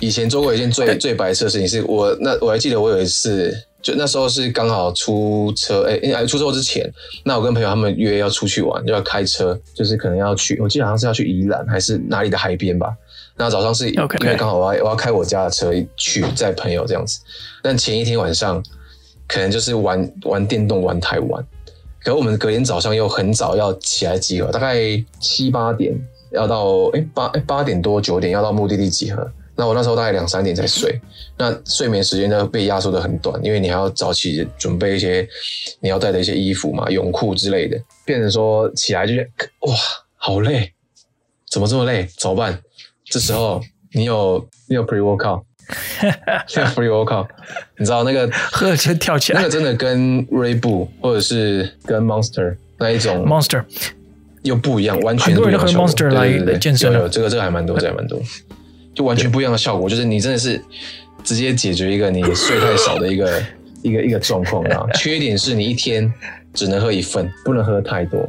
[0.00, 3.54] 以前做过一件最最白痴的事情，是我那我还记得我有一次，
[3.84, 6.90] 就那时候是刚好出车，哎、欸，出车祸之前，
[7.22, 12.96] 那我跟朋友他们约要出去玩，就要开车，就是可能要去，我记得好像是要去宜兰还是哪里的海边吧。
[13.36, 17.20] 那早上是因为刚好我要我要开我家的车去载朋友这样子，
[17.62, 18.64] 但前一天晚上
[19.28, 21.44] 可能就是玩玩电动玩太晚。
[22.02, 24.76] 可是我们隔天早上又很早要起来集合，大概
[25.20, 25.94] 七八点
[26.32, 29.30] 要到，哎八哎八点多九点要到目的地集合。
[29.56, 31.00] 那我那时候大概两三点才睡，
[31.36, 35.26] 那睡眠时间呢被压缩的很短，因为你还要早起准备一些
[35.80, 39.28] 你要带的一些衣服嘛，泳裤之类的，变成说起来就觉得
[39.60, 39.74] 哇
[40.16, 40.72] 好累，
[41.50, 42.08] 怎么这么累？
[42.18, 42.58] 怎么办？
[43.04, 43.60] 这时候
[43.92, 45.42] 你有你有 pre workout。
[46.46, 47.26] 像 free workout，
[47.78, 53.64] 你知道那个 喝就跳起来，那个真的跟 Red Bull 或者是跟 Monster 那一种 Monster
[54.42, 55.88] 又不一样，完全不一样的效果。
[55.88, 58.20] Monster 来健身，有这个这个还蛮多，这个还蛮多，
[58.94, 59.88] 就完全不一样的效果。
[59.88, 60.62] 就是你真的是
[61.22, 63.42] 直接解决一个你睡太少的一个
[63.82, 64.86] 一个一个状况啊。
[64.94, 66.12] 缺点是你一天
[66.52, 68.26] 只能喝一份，不能喝太多。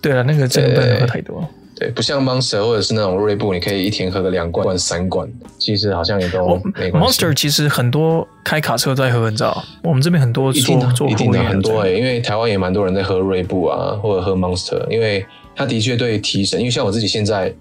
[0.00, 1.48] 对啊，那个真的不能喝太多。
[1.78, 5.28] 对，不像 Monster 或者是那种瑞布，你可以一天喝个两罐、三罐，
[5.58, 7.20] 其实好像也都没关系。
[7.20, 9.62] Monster 其实很多开卡车在喝，你知道？
[9.82, 16.58] 我们这边很多做做会员很多诶、欸，因为台湾也蛮多人在喝瑞布啊，或者喝 Monster，因为它的确对提神。
[16.58, 17.54] 因为像我自己现在，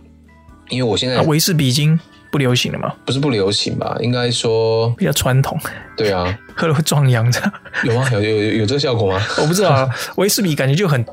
[0.69, 1.99] 因为我现在维士比已经
[2.31, 2.93] 不流行了嘛？
[3.05, 3.97] 不是不流行吧？
[4.01, 5.57] 应该说比较传统。
[5.95, 7.53] 对啊， 喝了会壮阳的。
[7.83, 8.07] 有吗？
[8.11, 9.21] 有有有有这个效果吗？
[9.41, 11.03] 我不知道啊，维士比感觉就很，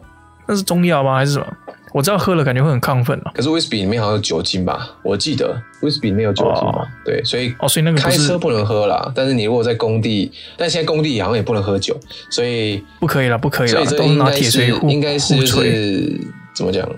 [0.46, 1.16] 那是中药吗？
[1.16, 1.46] 还是什么？
[1.92, 3.30] 我知道喝了感觉会很亢奋啊。
[3.34, 4.88] 可是威士比里面好像有酒精吧？
[5.02, 6.86] 我记得威士比里面有酒精嘛？
[7.04, 9.12] 对，所以哦，所以那个开车不能喝啦。
[9.14, 11.94] 但是你如果在工地，但现在工地好像也不能喝酒，
[12.30, 13.84] 所以不可以了，不可以了。
[13.84, 16.18] 所以这应该是应该是就是
[16.54, 16.88] 怎么讲，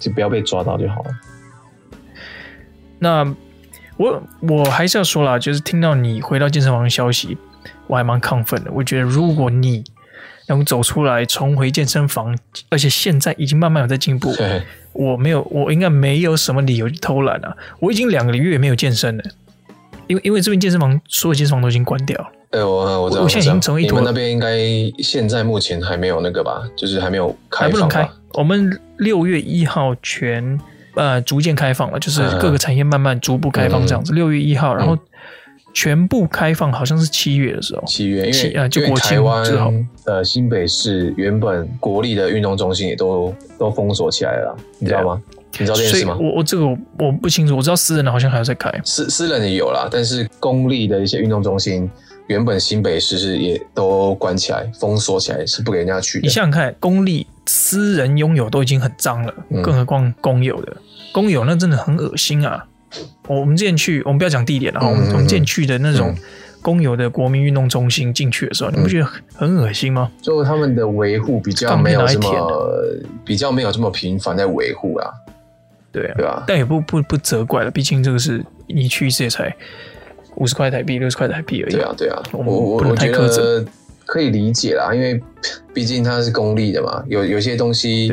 [0.00, 1.10] 就不要被抓到就好了。
[2.98, 3.34] 那
[3.96, 7.36] 我我还是要说啦，就是听到你回到健身房的消息，
[7.86, 8.70] 我还蛮亢奋的。
[8.72, 9.84] 我觉得如果你
[10.48, 12.36] 能走出来，重回健身房，
[12.70, 14.34] 而且现在已经慢慢有在进步。
[14.92, 17.56] 我没有，我应该没有什么理由去偷懒啊！
[17.78, 19.22] 我已经两个月没有健身了，
[20.06, 22.26] 因为因为这边健身房所有健身房都已经关掉了。
[22.50, 24.00] 哎，我我知道，我现在已经成为一坨。
[24.00, 24.56] 你们那边应该
[25.02, 26.62] 现在目前还没有那个吧？
[26.74, 28.08] 就是还没有开放，还不能开。
[28.32, 30.58] 我们六月一号全
[30.94, 34.12] 呃逐渐开放了，就是各个产业慢慢逐步开放这样子。
[34.12, 34.96] 六月一号，然后。
[35.74, 39.72] 全部开放好像是七月的时候，七月，因为啊，就国庆之后，
[40.06, 45.22] 呃，新北市原本国立的运动中心也都都封锁起来了，你知道吗？
[45.58, 46.16] 你知道这件事吗？
[46.18, 51.88] 我我这个我，我不清楚，我知道私人的好像还要再开，私私人的有啦，但是公立的一些运动中心，
[52.26, 56.22] 原本新北市是也都关起来，封锁起来，是不给人家去的。
[56.22, 60.76] 你想想看，公立私人拥有都已经很脏了，嗯、更何况公有的，
[61.12, 62.66] 公有那真的很恶心啊。
[63.26, 64.86] 我们之前去，我们不要讲地点了哈。
[64.88, 66.14] 我们我们之前去的那种
[66.60, 70.10] 公有的国民运动中心进去的时候，你不觉得很恶心吗？
[70.20, 72.52] 就他们的维护比较没有这么，
[73.24, 75.10] 比较没有这么频繁在维护啊。
[75.90, 76.44] 对啊，对啊？
[76.46, 79.54] 但也不不不责怪了，毕竟这个是你去一次也才
[80.36, 81.72] 五十块台币、六十块台币而已。
[81.72, 83.64] 对啊，对啊，我我我觉得
[84.08, 85.22] 可以理解啦，因为
[85.74, 88.10] 毕竟它是公立的嘛，有有些东西。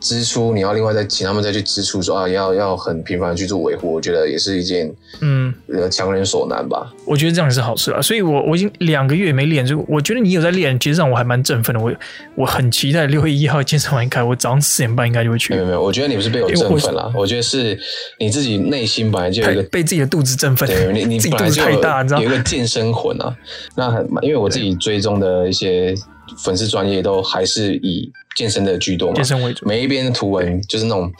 [0.00, 5.52] 支出你要另外再请他们再去支出说啊，要要很频繁的去做维护，我觉得也是一件嗯，
[5.90, 6.92] 强人所难吧。
[7.04, 8.00] 我觉得这样也是好事啊。
[8.00, 11.82] 所以我我已经两个月没练，就我觉得你有在练，其实让我还蛮振奋的。
[11.82, 11.92] 我
[12.36, 15.54] 我很期待六月一号健身房一开，我早上四点半应该就会去。
[15.54, 17.78] 没有没有，我觉得你不是被我振奋了，我，我觉得是
[18.18, 20.68] 你自己内心本来就有一个被自己的肚子振奋。
[20.68, 23.36] 对，你你本来就有，有一个健身魂啊。
[23.74, 25.94] 那很因为我自己追踪的一些。
[26.38, 29.66] 粉丝专业都还是以健身的居多嘛，健身为主。
[29.66, 31.12] 每一边的图文就是那种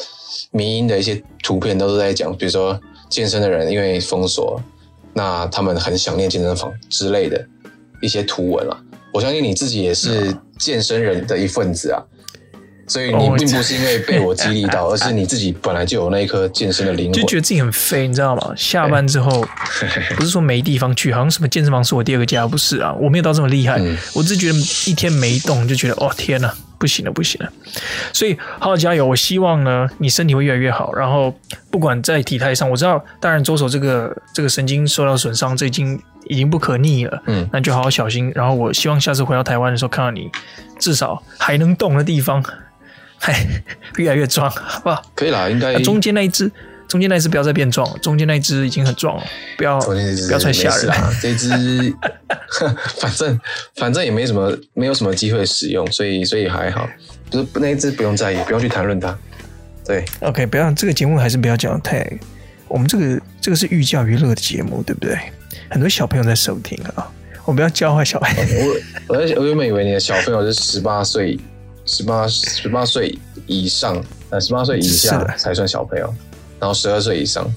[0.50, 4.60] 迷因的一些图片，都是在讲，比如说健身的人因为封锁，
[5.12, 7.46] 那他们很想念健身房之类的
[8.00, 8.80] 一些图文啊。
[9.12, 12.02] 我相信你自己也是健身人的一份子啊。
[12.88, 18.52] 所以你并不是因为被我激励到， 而是你自己本来就有那一颗健身的灵魂，就觉得自己很废，你知道吗？
[18.56, 19.46] 下班之后
[20.16, 22.92] 不是说没地方去，好像什么健身房是我第二个家，不是啊？
[22.94, 24.58] 我没有到这么厉害，嗯、我只是觉得
[24.90, 27.52] 一天没动就觉得哦天哪，不行了不行了。
[28.12, 30.94] 所以好好加油，我希望呢你身体会越来越好。
[30.94, 31.34] 然后
[31.70, 38.32] 不管在体态上，我知道当然左手这个这个神经受到损伤，这已经已经不可逆了，嗯，那就好好小心。
[38.34, 40.30] 然后我希望下次回到台湾的时候看到你
[40.78, 42.42] 至少还能动的地方。
[43.20, 43.46] 嗨，
[43.96, 45.02] 越来越壮，好不好？
[45.14, 45.74] 可以啦，应该。
[45.82, 46.50] 中间那一只，
[46.86, 49.24] 中间那一只不要再变壮，中间那一只已经很壮了，
[49.56, 49.94] 不要，不
[50.32, 51.12] 要太吓人啊！
[51.20, 51.48] 这只，
[53.00, 53.40] 反正
[53.76, 56.88] 反正也没什么，没有什么机会使用，所以所以还好。
[57.30, 59.16] 就是那一只不用在意，不用去谈论它。
[59.84, 62.06] 对，OK，不要这个节目还是不要讲太。
[62.68, 65.18] 我们这个这个是寓教于乐的节目，对不对？
[65.70, 67.10] 很多小朋友在收听啊，
[67.44, 68.34] 我们不要教坏小孩。
[69.08, 71.38] 我我我原本以为你的小朋友是十八岁。
[71.88, 76.14] 十八十八岁以上，呃，十八岁以下才算小朋友，
[76.60, 77.50] 然后十二岁以上，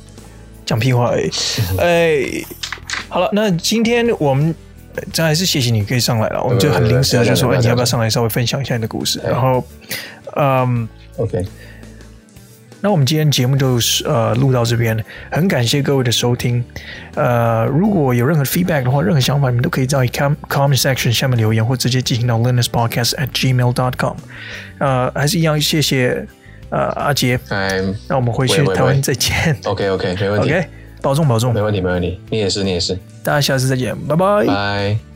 [0.66, 1.30] 讲屁话哎！
[1.78, 2.46] 哎，
[3.10, 4.56] 好了，那今天我们
[5.12, 9.20] 真还是谢谢你可以上来了，我们就很临时的就说，你要不要上来稍微分享一下你的故事？
[9.24, 9.62] 然后，
[10.38, 11.46] 嗯，OK。
[12.82, 14.98] 那我们今天节目就是呃录到这边，
[15.30, 16.64] 很感谢各位的收听。
[17.14, 24.16] 呃，如果有任何 feedback 的话，任何想法，你们都可以在 com comment section 下面留言，或直接进行到 learnerspodcast at gmail dot com。
[24.80, 26.26] 呃，还是一样，谢谢
[26.70, 27.40] 呃阿杰。
[27.50, 29.56] 嗯，那我们回去台湾再见。
[29.66, 30.50] OK OK，没问题。
[30.50, 30.66] OK，
[31.02, 32.20] 保重保重，没问题没问题。
[32.30, 32.98] 你也是你也是。
[33.24, 34.46] 大家下次再见，拜拜。
[34.48, 35.11] 拜。